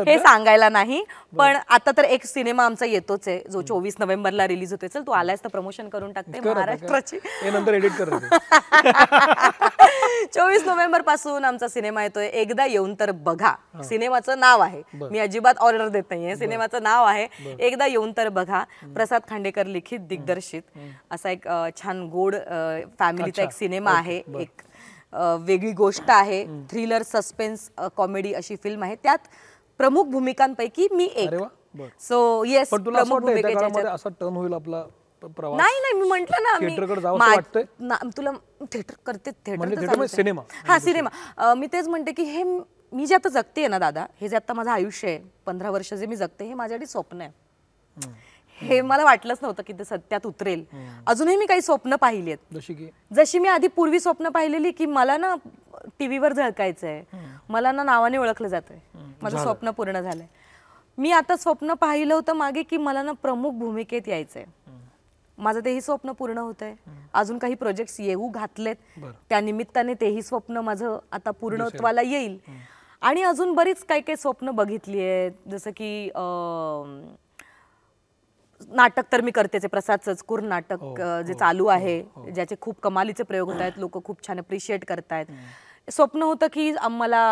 [0.07, 1.03] हे सांगायला नाही.
[1.37, 3.39] पण आता तर एक सिनेमा आमचा येतोच आहे.
[3.51, 4.89] जो चोवीस नोव्हेंबरला रिलीज होतोय.
[4.89, 6.39] चल तू आलायस तर प्रमोशन करून टाकते.
[6.39, 7.19] महाराष्ट्राची.
[10.33, 12.27] चोवीस नोव्हेंबरपासून आमचा सिनेमा येतोय.
[12.27, 13.53] एकदा येऊन तर बघा.
[13.83, 14.81] सिनेमाचं नाव आहे.
[14.93, 16.35] मी अजिबात ऑर्डर देत नाहीये.
[16.35, 17.27] सिनेमाचं नाव आहे.
[17.59, 18.63] एकदा येऊन तर बघा.
[18.95, 20.61] प्रसाद खांडेकर लिखित दिग्दर्शित.
[21.11, 21.47] असा एक
[21.81, 22.35] छान गोड
[22.99, 24.16] फॅमिलीचा एक सिनेमा आहे.
[24.17, 24.61] एक
[25.13, 26.45] अं, वेगळी गोष्ट आहे.
[26.69, 28.95] थ्रिलर सस्पेन्स कॉमेडी अशी फिल्म आहे.
[28.95, 29.17] त्यात
[29.77, 31.27] प्रमुख भूमिकांपैकी मी एक.
[31.27, 31.87] अरे वा बरं.
[31.99, 34.81] सो येस पण तुला असं प्रमुख वाटतं येत्या भूमिकेच्या काळामध्ये असा टर्न होईल आपला
[35.21, 35.57] प- प्रवास?
[35.57, 37.63] नाही नाही मी म्हंटल ना मी थिएटरकडे जावंसं मा- वाटतंय?
[37.79, 38.31] ना- तुला
[38.73, 40.07] थिएटर करते थिएटर म्हणजे म्हणजे.
[40.07, 40.41] सिनेमा.
[40.67, 42.61] हा सिनेमा अं, मी तेच म्हणते की हे म-
[42.93, 46.05] मी जे आता जगते ना दादा हे जे आता माझं आयुष्य आहे पंधरा वर्ष जे
[46.05, 47.31] मी जगते हे माझ्यासाठी स्वप्न आहे.
[48.61, 50.63] हे मला वाटलंच नव्हतं की ते सत्यात उतरेल.
[51.07, 52.87] अजूनही मी काही स्वप्न पाहिली आहेत जशी की?
[53.15, 55.35] जशी मी आधी पूर्वी स्वप्न पाहिलेली की मला ना
[55.99, 57.01] टीव्हीवर झळकायचंय.
[57.49, 58.77] मला ना नावाने ओळखलं जातंय.
[59.21, 60.25] माझं स्वप्न पूर्ण झालंय.
[60.97, 64.45] मी आता स्वप्न पाहिलं होतं मागे की मला ना प्रमुख भूमिकेत यायचंय.
[65.37, 66.75] माझं तेही स्वप्न पूर्ण होत आहे
[67.13, 68.75] अजून काही प्रोजेक्ट येऊ घातलेत.
[69.29, 72.37] त्या निमित्ताने तेही स्वप्न माझं आता पूर्णत्वाला येईल.
[73.01, 75.31] आणि अजून बरीच काही काही स्वप्न बघितली आहेत.
[75.47, 76.09] जसं की
[78.67, 82.01] नाटक तर मी करतेच आहे प्रसाद सचकूर नाटक हो, जे चालू आहे
[82.33, 85.25] ज्याचे खूप कमालीचे प्रयोग होत आहेत लोक खूप छान अप्रिशिएट करतायत.
[85.91, 86.71] स्वप्न होतं की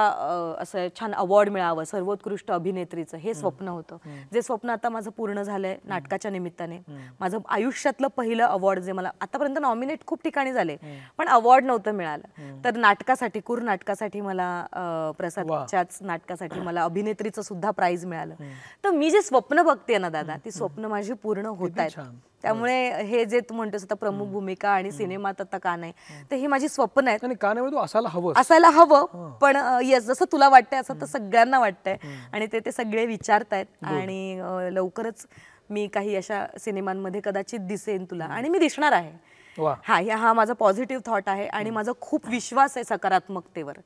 [0.10, 3.98] अं, असं छान अवॉर्ड मिळावं सर्वोत्कृष्ट अभिनेत्रीचं हे स्वप्न होतं.
[4.34, 6.78] जे स्वप्न आता माझं पूर्ण झालंय नाटकाच्या निमित्ताने.
[7.20, 10.76] माझं आयुष्यातलं पहिलं अवॉर्ड जे मला आतापर्यंत नॉमिनेट खूप ठिकाणी झाले
[11.18, 12.28] पण अवॉर्ड नव्हतं मिळालं.
[12.64, 18.36] तर नाटकासाठी कुर नाटकासाठी मला अं, प्रसादच्याच नाटकासाठी मला अभिनेत्रीचं सुद्धा प्राइज मिळालं.
[18.84, 22.16] तर मी जे स्वप्न बघते ना दादा ती स्वप्न माझी पूर्ण होत आहेत छान.
[22.46, 25.94] त्यामुळे हे जे तू म्हणतोस आता प्रमुख भूमिका आणि सिनेमात आता का नाही
[26.32, 30.04] तर ही माझी स्वप्न आहेत आणि का नाही तू असायला हवं असायला हवं पण येस
[30.04, 31.96] जसं तुला वाटतंय असं तर सगळ्यांना वाटतंय.
[32.34, 34.40] आणि ते ते सगळे विचारतायत आणि
[34.72, 35.26] लवकरच
[35.70, 39.12] मी काही अशा सिनेमांमध्ये कदाचित दिसेन तुला आणि मी दिसणार आहे.
[39.58, 39.76] वा.
[39.84, 43.78] हा या- हा माझा पॉझिटिव्ह थॉट आहे आणि माझा खूप विश्वास आहे सकारात्मकतेवर.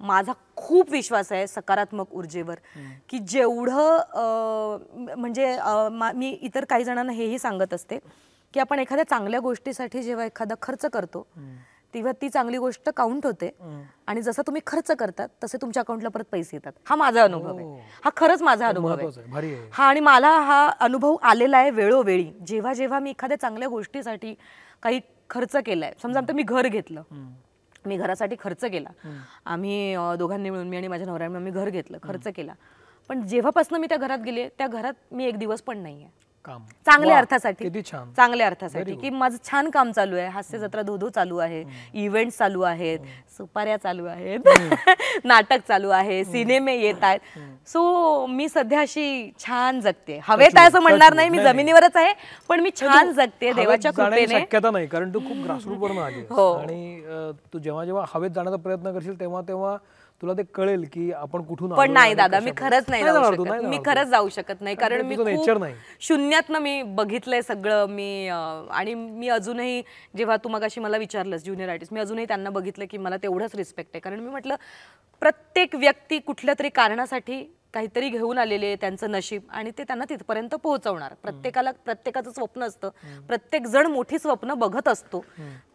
[0.00, 2.54] माझा खूप विश्वास आहे सकारात्मक ऊर्जेवर.
[3.08, 4.78] की जेवढं अं,
[5.18, 7.98] म्हणजे अं, मा- मी इतर काही जणांना हेही सांगत असते
[8.54, 11.26] की आपण एखाद्या चांगल्या गोष्टीसाठी जेव्हा एखादा खर्च करतो
[11.94, 13.50] तेव्हा ती चांगली गोष्ट काउंट होते
[14.06, 16.72] आणि जसं तुम्ही खर्च करतात तसे तुमच्या अकाउंटला परत पैसे येतात.
[16.84, 17.66] हा माझा अनुभव आहे.
[18.04, 18.10] हा.
[18.16, 19.32] खरंच माझा अनुभव महत्वाचं आहे आहे.
[19.32, 19.68] भारी आहे.
[19.72, 22.32] हा आणि मला हा अनुभव आलेला आहे वेळोवेळी.
[22.46, 24.34] जेव्हा जेव्हा मी एखाद्या चांगल्या गोष्टीसाठी
[24.82, 25.00] काही
[25.30, 25.92] खर्च केलाय.
[26.02, 27.02] समजा आता मी घर घेतलं.
[27.86, 28.90] मी घरासाठी खर्च केला.
[29.44, 32.54] आम्ही दोघांनी मिळून मी आणि माझ्या नवऱ्याने आम्ही घर घेतलं खर्च केला.
[33.10, 36.08] पण जेव्हापासून मी त्या घरात गेले त्या घरात मी एक दिवस पण नाहीये.
[36.44, 36.62] काम.
[36.86, 37.64] चांगल्या वा, अर्थासाठी.
[37.64, 38.12] किती छान.
[38.16, 38.94] चांगल्या अर्थासाठी.
[38.96, 41.62] की माझं छान काम चालू आहे हास्य जत्रा धोधो चालू आहे
[41.94, 42.98] इव्हेंट चालू आहेत
[43.36, 44.48] सुपाऱ्या चालू आहेत
[45.24, 47.20] नाटक चालू आहे सिनेमे येत आहेत.
[47.68, 50.18] सो मी सध्या अशी छान जगते.
[50.24, 52.12] हवेत आहे असं म्हणणार नाही मी जमिनीवरच आहे
[52.48, 54.44] पण मी छान जगते हवेत देवाच्या जाण्याची कृपेने.
[54.44, 56.24] शक्यता नाही कारण तू खूप ग्रासरूट वरून आली.
[56.30, 56.52] हो.
[56.52, 59.76] आणि अं, तू जेव्हा जेव्हा हवेत जाण्याचा प्रयत्न करशील तेव्हा तेव्हा
[60.22, 62.50] तुला ते कळेल की आपण कुठून पण नाही दादा मी.
[62.56, 64.08] खरंच नाही जाऊ शकत मी खरंच.
[64.08, 65.16] जाऊ शकत नाही कारण मी.
[66.00, 69.82] शून्यातनं मी बघितलंय सगळं मी आणि मी अजूनही
[70.16, 73.90] जेव्हा तू मगाशी मला विचारलंस ज्युनियर आर्टिस्ट मी अजूनही त्यांना बघितलं की मला तेवढंच रिस्पेक्ट
[73.94, 74.54] आहे कारण मी म्हटलं
[75.22, 77.42] प्रत्येक व्यक्ती कुठल्या तरी कारणासाठी
[77.74, 81.12] काहीतरी घेऊन आलेले त्यांचं नशीब आणि ते त्यांना तिथपर्यंत पोहोचवणार.
[81.22, 82.88] प्रत्येकाला प्रत्येकाचं स्वप्न असतं.
[83.28, 85.24] प्रत्येक जण मोठी स्वप्न बघत असतो.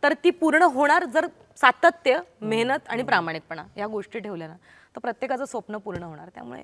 [0.03, 1.25] तर ती पूर्ण होणार जर
[1.57, 4.55] सातत्य मेहनत आणि प्रामाणिकपणा या गोष्टी ठेवल्या ना
[4.95, 6.27] तर प्रत्येकाचं स्वप्न पूर्ण होणार.
[6.35, 6.63] त्यामुळे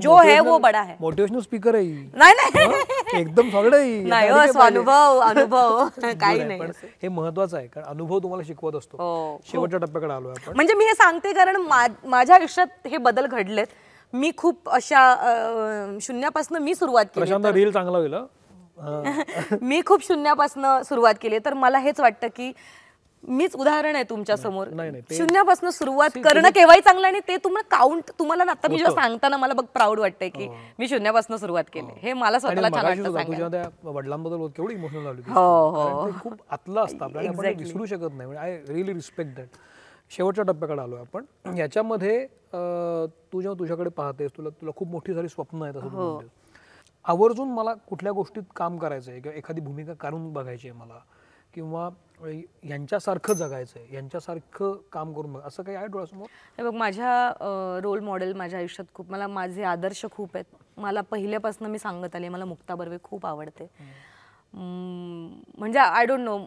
[0.00, 2.08] जो है वो बडा है मोटिवेशनल स्पीकर आहे ही.
[2.14, 3.20] नाही नाही?
[3.20, 4.02] एकदम सॉलिड आहे.
[4.08, 4.28] नाही?
[4.60, 5.84] अनुभव अनुभव
[6.20, 6.60] काही नाही.
[6.60, 6.70] पण
[7.02, 8.96] हे महत्वाचं आहे कारण अनुभव तुम्हाला शिकवत असतो.
[8.96, 10.54] हो, शेवटच्या टप्प्याकडे आलोय आपण.
[10.56, 11.56] म्हणजे मी हे सांगते कारण
[12.04, 13.66] माझ्या आयुष्यात हे बदल घडलेत.
[14.14, 15.00] मी खूप अशा
[16.02, 18.26] शून्यापासून मी सुरुवात केली प्रशांत रील चांगला होईल हं?
[18.78, 19.02] हं.
[19.62, 22.52] मी खूप शून्यापासून सुरुवात केली तर मला हेच वाटतं की
[23.24, 27.76] मीच उदाहरण आहे तुमच्यासमोर नाही, नाही, ते- शून्यापासून सुरुवात करणं केव्हाही चांगलं आणि ते तुम्हाला
[27.76, 30.48] काउंट तुम्हाला ना आता मी जेव्हा सांगताना मला बघ प्राऊड वाटतंय की
[30.78, 33.48] मी शून्यापासून सुरुवात केली हे मला आणि स्वतःला छान मगाशी वाटतं सुद्धा तू सांगायला.
[33.48, 35.76] जेव्हा त्या वडिलांबद्दल बोलत, केवढी इमोशनल झाली होतीस हो, तू.
[35.76, 35.88] हो.
[35.96, 39.56] कारण ते खूप आतलं असतं आपल्याला आपण ते विसरू शकत नाही आय रिअली रिस्पेक्ट दॅट
[40.10, 41.24] शेवटच्या टप्प्याकडे आलोय आपण.
[41.58, 46.20] याच्यामध्ये तू जेव्हा तुझ्याकडे पाहतेस तुला तुला खूप मोठी सारी स्वप्न आहेत असं हो.
[47.04, 50.98] आवर्जून मला कुठल्या गोष्टीत काम करायचं आहे किंवा एखादी भूमिका काढून बघायची आहे मला
[51.54, 51.88] किंवा
[52.64, 56.26] यांच्यासारखं जगायचं आहे यांच्यासारखं काम करून बघ असं काही आहे डोळ्यासमोर?
[56.58, 60.44] हे बघ माझ्या रोल मॉडेल माझ्या आयुष्यात खूप मला माझे आदर्श खूप आहेत.
[60.76, 63.68] मला पहिल्यापासून मी सांगत आले मला मुक्ता बर्वे खूप आवडते.
[64.54, 66.38] म्हणजे आय डोंट नो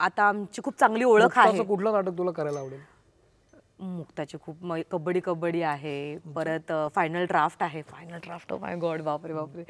[0.00, 1.62] आता आमची खूप चांगली ओळख आहे.
[1.64, 2.80] कुठलं नाटक तुला करायला आवडेल?
[3.80, 7.82] मुक्ताची खूप म- कबड्डी कबड्डी आहे परत फायनल ड्राफ्ट आहे.
[7.82, 9.64] फायनल ड्राफ्ट माय गॉड बापरे बापरे.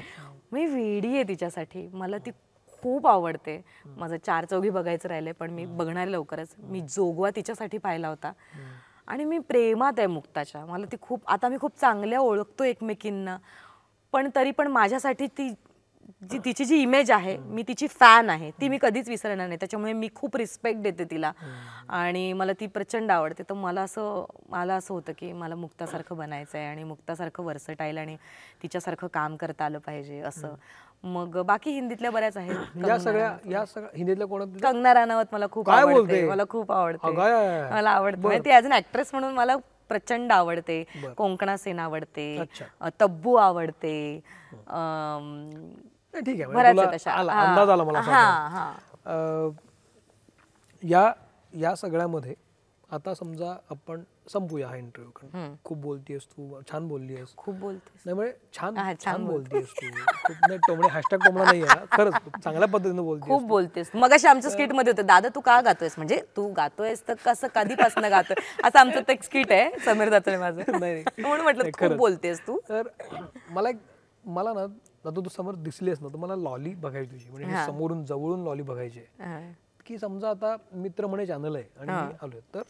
[0.51, 1.87] मी वेडी आहे तिच्यासाठी.
[1.93, 2.31] मला ती
[2.81, 3.65] खूप आवडते.
[3.85, 6.55] माझं चार चौघी बघायचं राहिले पण मी बघणार लवकरच.
[6.57, 8.31] मी जोगवा तिच्यासाठी पाहिला होता.
[9.07, 10.65] आणि मी प्रेमात आहे मुक्ताच्या.
[10.65, 13.37] मला ती खूप आता मी खूप चांगल्या ओळखतो एकमेकींना.
[14.11, 15.53] पण तरी पण माझ्यासाठी ती
[16.29, 19.59] जी तिची जी इमेज आहे मी तिची फॅन आहे ती मी कधीच विसरणार नाही.
[19.59, 21.31] त्याच्यामुळे मी खूप रिस्पेक्ट देते तिला.
[21.89, 23.43] आणि मला ती प्रचंड आवडते.
[23.43, 28.15] तर मला असं मला असं होतं की मला मुक्तासारखं बनायचं आहे आणि मुक्तासारखं वर्सटाईल आणि
[28.63, 30.55] तिच्यासारखं काम करता आलं पाहिजे असं.
[31.03, 32.55] मग बाकी हिंदीतल्या बऱ्याच आहेत.
[32.87, 36.27] या सगळ्या या सगळ्या हिंदीतल्या कोणात कंगना राणावत मला खूप आवडते?
[36.27, 37.07] मला खूप आवडते.
[37.71, 38.21] मला आवडते.
[38.45, 39.55] ती ऍज अन ऍक्ट्रेस म्हणून मला
[39.89, 40.83] प्रचंड आवडते.
[41.17, 42.35] कोंकणा सेन आवडते.
[42.99, 44.21] तब्बू आवडते.
[44.67, 45.49] अम,
[46.13, 46.45] नाही, ठीक आहे.
[46.45, 47.11] म्हणजे बऱ्याच तुला आहेत अशा.
[47.11, 47.33] आला-.
[47.41, 48.53] अंदाज आला मला साधारण.
[48.53, 48.71] हा.
[49.05, 49.49] अं,
[50.83, 51.11] या
[51.53, 52.33] या सगळ्यामध्ये
[52.89, 55.53] आता समजा आपण संपूया हा इंटरव्ह्यू कारण.
[55.65, 57.33] खूप बोलतीयस तू छान बोलली आहेस.
[57.37, 59.87] खूप बोलते नाही म्हणजे छान हा, छान छान बोलतीयस तू.
[60.23, 64.27] खूप नाही टोमणे हॅशटॅग टोमणा नाही आहे खरंच चांगल्या पद्धतीने बोलतीयस खूप बोलतेस मग अशी
[64.27, 65.93] आमच्या स्किटमध्ये होते दादा तू का गातोयस?
[65.97, 68.43] म्हणजे तू गातोयस तर कसं कधीपासून गातोय?
[68.63, 70.61] असं आमचं ते स्किट आहे समीर दातोय माझं.
[70.79, 71.03] नाही, नाही.
[71.19, 71.97] म्हणून म्हटलं नाही, खूप खरंच.
[71.97, 72.59] बोलतेस तू.
[72.69, 72.87] तर
[73.49, 73.77] मला एक
[74.23, 74.65] मला ना
[75.05, 77.65] आता तू समोर दिसलीस ना तर मला लॉली बघायची तुझी म्हणजे.
[77.65, 78.99] समोरून जवळून लॉली बघायची.
[79.19, 79.53] आहे.
[79.85, 82.39] की समजा आता मित्रमणे चॅनल आहे आणि मी आलोय.
[82.53, 82.61] तर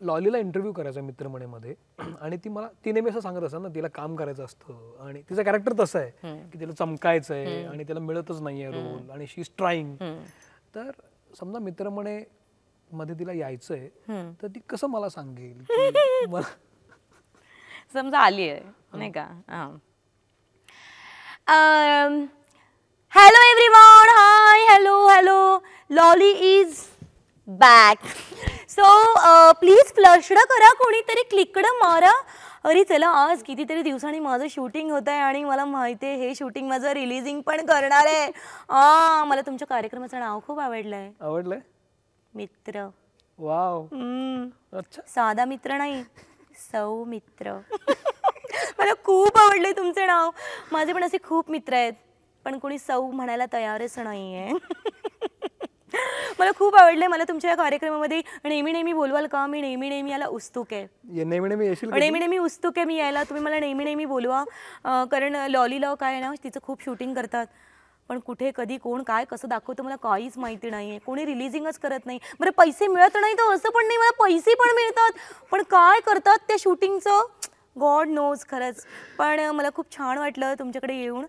[0.00, 1.74] लॉलीला इंटरव्ह्यू करायचा आहे मित्रमणेमध्ये
[2.20, 4.96] आणि ती मला ती नेहमी असं सांगत असतात ना तिला काम करायचं असतं.
[5.00, 6.48] आणि तिचं कॅरेक्टर तसं आहे.
[6.50, 9.96] की तिला चमकायचं आहे आणि तिला मिळतच नाहीये रोल आणि शी इज ट्राईंग
[10.74, 10.90] तर
[11.38, 12.22] समजा मित्रमणे
[12.90, 13.88] मध्ये तिला यायचंय
[14.42, 15.62] तर ती कसं मला सांगेल?
[16.28, 16.46] मला
[17.92, 19.26] समजा आली आहे नाही का?
[21.46, 25.58] Hello everyone hi hello hello
[25.90, 26.78] Lolly is
[27.48, 28.06] back
[28.70, 32.12] so please फ्लशड करा कोणीतरी क्लिकडं मारा.
[32.64, 36.68] अरे चला आज कितीतरी दिवसांनी माझं शूटिंग होत आहे आणि मला माहिती आहे हे शूटिंग
[36.68, 38.30] माझं रिलीजिंग पण करणार आहे.
[38.68, 41.58] आ, मला तुमच्या कार्यक्रमाचं नाव खूप आवडलं आहे आवडलंय?
[42.32, 42.86] मित्र.
[43.38, 44.48] वाव हम्म.
[44.78, 45.02] अच्छा.
[45.14, 46.02] साधा मित्र नाही
[46.62, 47.56] सौ मित्र
[48.78, 50.30] मला खूप आवडले तुमचे नाव.
[50.72, 51.92] माझे पण असे खूप मित्र आहेत.
[52.44, 54.52] पण कोणी सौ म्हणायला तयारच नाहीये.
[56.38, 59.46] मला खूप आवडले मला तुमच्या या कार्यक्रमामध्ये नेहमी नेहमी बोलवाल का?
[59.46, 60.86] मी नेहमी नेहमी याला उत्सुक आहे.
[61.12, 61.90] ये नेहमी नेहमी येशील?
[61.90, 63.22] नेहमी नेहमी उत्सुक आहे मी यायला.
[63.22, 64.44] तुम्ही मला नेहमी नेहमी बोलवा.
[64.84, 67.46] अं, कारण लॉलीला काय आहे ना तिचं खूप शूटिंग करतात.
[68.08, 72.06] पण कुठे कधी कोण काय कसं दाखवतं मला काहीच माहिती नाही आहे कोणी रिलिजिंगच करत
[72.06, 72.18] नाही.
[72.40, 73.98] बरं पैसे मिळत नाही तर असं पण नाही.
[73.98, 75.10] मला पैसे पण मिळतात.
[75.50, 77.26] पण काय करतात त्या शूटिंगचं?
[77.76, 78.84] गॉड नोज खरंच.
[79.18, 81.24] पण मला खूप छान वाटलं तुमच्याकडे येऊन.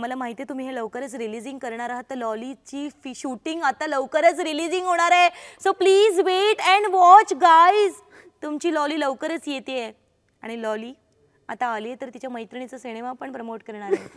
[0.00, 2.04] मला माहिती आहे तुम्ही हे लवकरच रिलिजिंग करणार आहात.
[2.10, 5.28] तर लॉलीची फी शूटिंग आता लवकरच रिलिजिंग होणार आहे.
[5.62, 8.00] So please wait and watch guys
[8.42, 9.90] तुमची लॉली लवकरच येते
[10.42, 10.92] आणि लॉली
[11.48, 14.08] आता आली आहे तर तिच्या मैत्रिणीचा सिनेमा पण प्रमोट करणार आहे.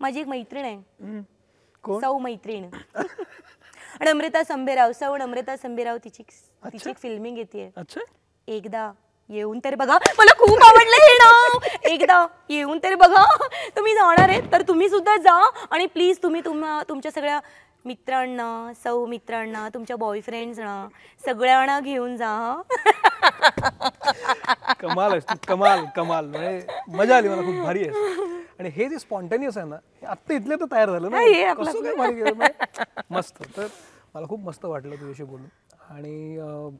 [0.00, 1.20] माझी एक मैत्रीण आहे.
[1.84, 2.68] सौ मैत्रीण.
[4.00, 6.22] आणि अमृता संभेराव सौ अमृता संभेराव तिची
[6.72, 7.70] तिची फिल्मिंग येते
[8.48, 8.90] एकदा.
[9.30, 11.58] येऊन तरी बघा मला खूप आवडलं हे नाव.
[11.90, 13.24] एकदा येऊन तरी बघा.
[13.76, 15.40] तुम्ही जाणार आहे तर तुम्ही सुद्धा जा.
[15.70, 17.40] आणि प्लीज तुम्ही तुम्हा तुमच्या सगळ्या
[17.84, 18.46] मित्रांना
[18.84, 20.86] सौ मित्रांना तुमच्या बॉयफ्रेंड्सना
[21.26, 22.28] सगळ्यांना घेऊन जा.
[22.28, 22.62] हं.
[24.80, 25.18] कमाल
[25.48, 26.24] कमाल कमाल.
[26.26, 28.16] म्हणजे मजा आली मला खूप भारी आहे
[28.58, 31.50] आणि हे जे स्पॉन्टेनियस आहे ना हे आत्ता इथले तर तयार झालं हा, हे ना
[31.50, 33.42] आपलं- कसं काय भारी केलं म्हणजे मस्त.
[33.56, 33.66] तर
[34.14, 35.46] मला खूप मस्त वाटलं तुझ्याशी बोलून.
[35.90, 36.76] आणि अं,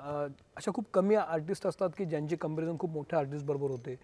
[0.00, 3.96] अशा खूप कमी आर्टिस्ट असतात की ज्यांची कंपॅरिझन खूप मोठ्या आर्टिस्ट बरोबर होते.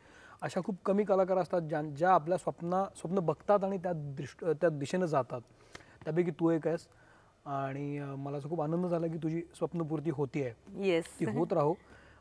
[0.43, 4.69] अशा खूप कमी कलाकार असतात ज्या ज्या आपल्या स्वप्ना स्वप्न बघतात आणि त्या दृष्ट त्या
[4.71, 5.41] दिशेनं जातात.
[6.05, 6.87] त्यापैकी तू एक आहेस.
[7.47, 10.55] आणि मला असं खूप आनंद झाला की तुझी स्वप्नपूर्ती होती आहे.
[10.85, 11.75] येस ती होत राहो.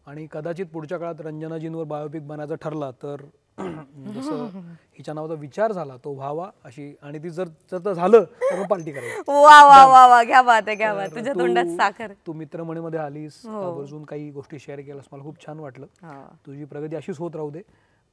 [0.08, 3.22] आणि कदाचित पुढच्या काळात रंजनाजींवर बायोपिक बनायचा ठरला तर
[3.58, 4.60] जसं
[4.98, 8.68] हिच्या नावाचा विचार झाला तो व्हावा अशी आणि ती जर जर तर झालं तर मग
[8.68, 11.10] पार्टी करायची वा वा वा वा घ्या बात आहे घ्या बात.
[11.10, 12.12] तर तुझ्या तू- तोंडात साखर.
[12.28, 15.86] तू मित्रमणीमध्ये आलीस आवर्जून काही गोष्टी शेअर केल्यास मला खूप छान वाटलं.
[16.02, 16.26] हा.
[16.46, 17.62] तुझी प्रगती अशीच होत राहू दे.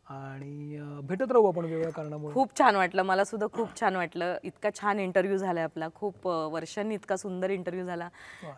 [0.06, 2.34] आणि अं, भेटत राहू आपण वेगवेगळ्या कारणामुळे.
[2.34, 3.02] खूप छान वाटलं.
[3.02, 4.36] मला सुद्धा खूप छान वाटलं.
[4.42, 5.88] इतका छान इंटरव्ह्यू झाला आपला.
[5.94, 8.08] खूप अं, वर्षांनी इतका सुंदर इंटरव्ह्यू झाला.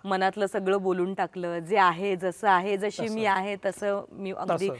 [0.05, 1.59] मनातलं सगळं बोलून टाकलं.
[1.59, 4.71] जे आहे जसं आहे जशी मी आहे तसं मी अगदी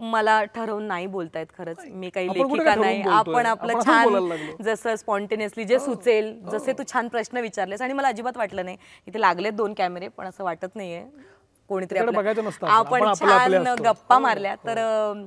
[0.00, 1.84] मला ठरवून नाही बोलतायत खरंच.
[1.90, 3.02] मी काही आपण कुठे लेखिका काय नाही.
[3.02, 3.34] ठरवून बोलतोय?
[3.34, 4.52] आपण आपलं आपण असंच बोलायला छान लागलो.
[4.52, 4.62] हो.
[4.62, 8.76] जसं स्पॉन्टेनियसली जे सुचेल जसे तू छान प्रश्न विचारलेस आणि मला अजिबात वाटलं नाही.
[9.06, 11.06] इथे लागलेत दोन कॅमेरे पण असं वाटत नाहीये.
[11.68, 12.86] कोणीतरी बघायचं नसतं आपण.
[12.86, 13.82] आपण आपण आपलं आपले छान असतो.
[13.82, 14.54] गप्पा हो, मारल्या.
[14.54, 15.24] तर अं,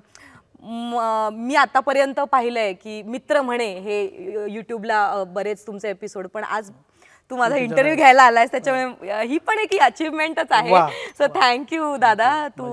[0.64, 4.04] म- आतापर्यंत पाहिलंय की मित्र म्हणे हे
[4.50, 6.72] युट्यूबला बरेच तुमचे एपिसोड पण आज
[7.30, 10.70] तू माझा इंटरव्ह्यू घ्यायला आलायस त्याच्यामुळे ही पण एक अचिव्हमेंटच आहे.
[11.18, 12.48] सो थँक्यू दादा.
[12.48, 12.64] तू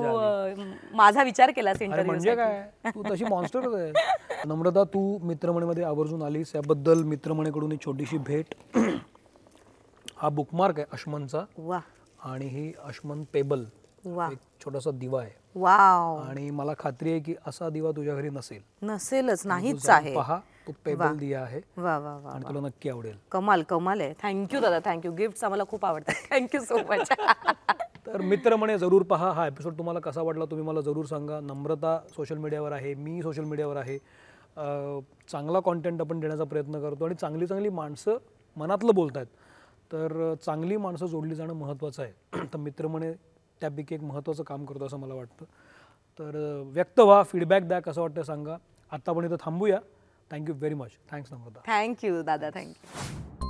[0.97, 2.63] माझा विचार केलास इंटरव्ह्यू म्हणजे काय?
[2.87, 3.93] तू तशी मॉन्स्टरच आहे
[4.47, 6.55] नम्रता तू मित्रमणीमध्ये आवर्जून आलीस.
[6.55, 8.55] याबद्दल मित्रमणीकडून एक छोटीशी भेट.
[10.17, 11.45] हा बुकमार्क आहे अश्मनचा.
[11.59, 11.81] वा.
[12.25, 13.65] आणि ही अश्मन पेबल
[14.05, 14.29] वा.
[14.33, 15.44] एक छोटासा दिवा आहे.
[15.55, 16.17] वाव.
[16.19, 18.61] आणि मला खात्री आहे की असा दिवा तुझ्या घरी नसेल.
[18.83, 20.15] नसेलच नाहीच आहे.
[20.15, 23.17] पहा तो पेबल दिया आहे वा वा वा आणि तुला नक्की आवडेल.
[23.31, 24.13] कमाल कमाल आहे.
[24.23, 26.15] थँक्यू दादा थँक्यू गिफ्ट आम्हाला खूप आवडतात.
[26.31, 27.13] थँक्यू सो मच
[28.07, 31.41] तर मित्र म्हणे जरूर पहा हा एपिसोड तुम्हाला कसा वाटला तुम्ही मला जरूर सांगा.
[31.41, 33.99] नम्रता सोशल मीडियावर आहे मी सोशल मीडियावर आहे.
[35.29, 38.17] चांगला कॉन्टेंट आपण देण्याचा प्रयत्न करतो आणि चांगली चांगली माणसं
[38.57, 39.27] मनातलं बोलत आहेत
[39.93, 42.43] तर चांगली माणसं जोडली जाणं महत्त्वाचं आहे.
[42.53, 43.13] तर मित्र म्हणे
[43.65, 45.45] त्यापैकी एक महत्त्वाचं काम करतो असं मला वाटतं.
[46.19, 46.37] तर
[46.67, 48.57] व्यक्त व्हा फीडबॅक द्या कसं वाटतं सांगा.
[48.93, 49.79] आत्ता आपण इथं थांबूया.
[50.31, 51.61] Thank you very much thanks Namrata.
[51.67, 52.51] Thank you दादा.
[52.55, 53.44] Thank you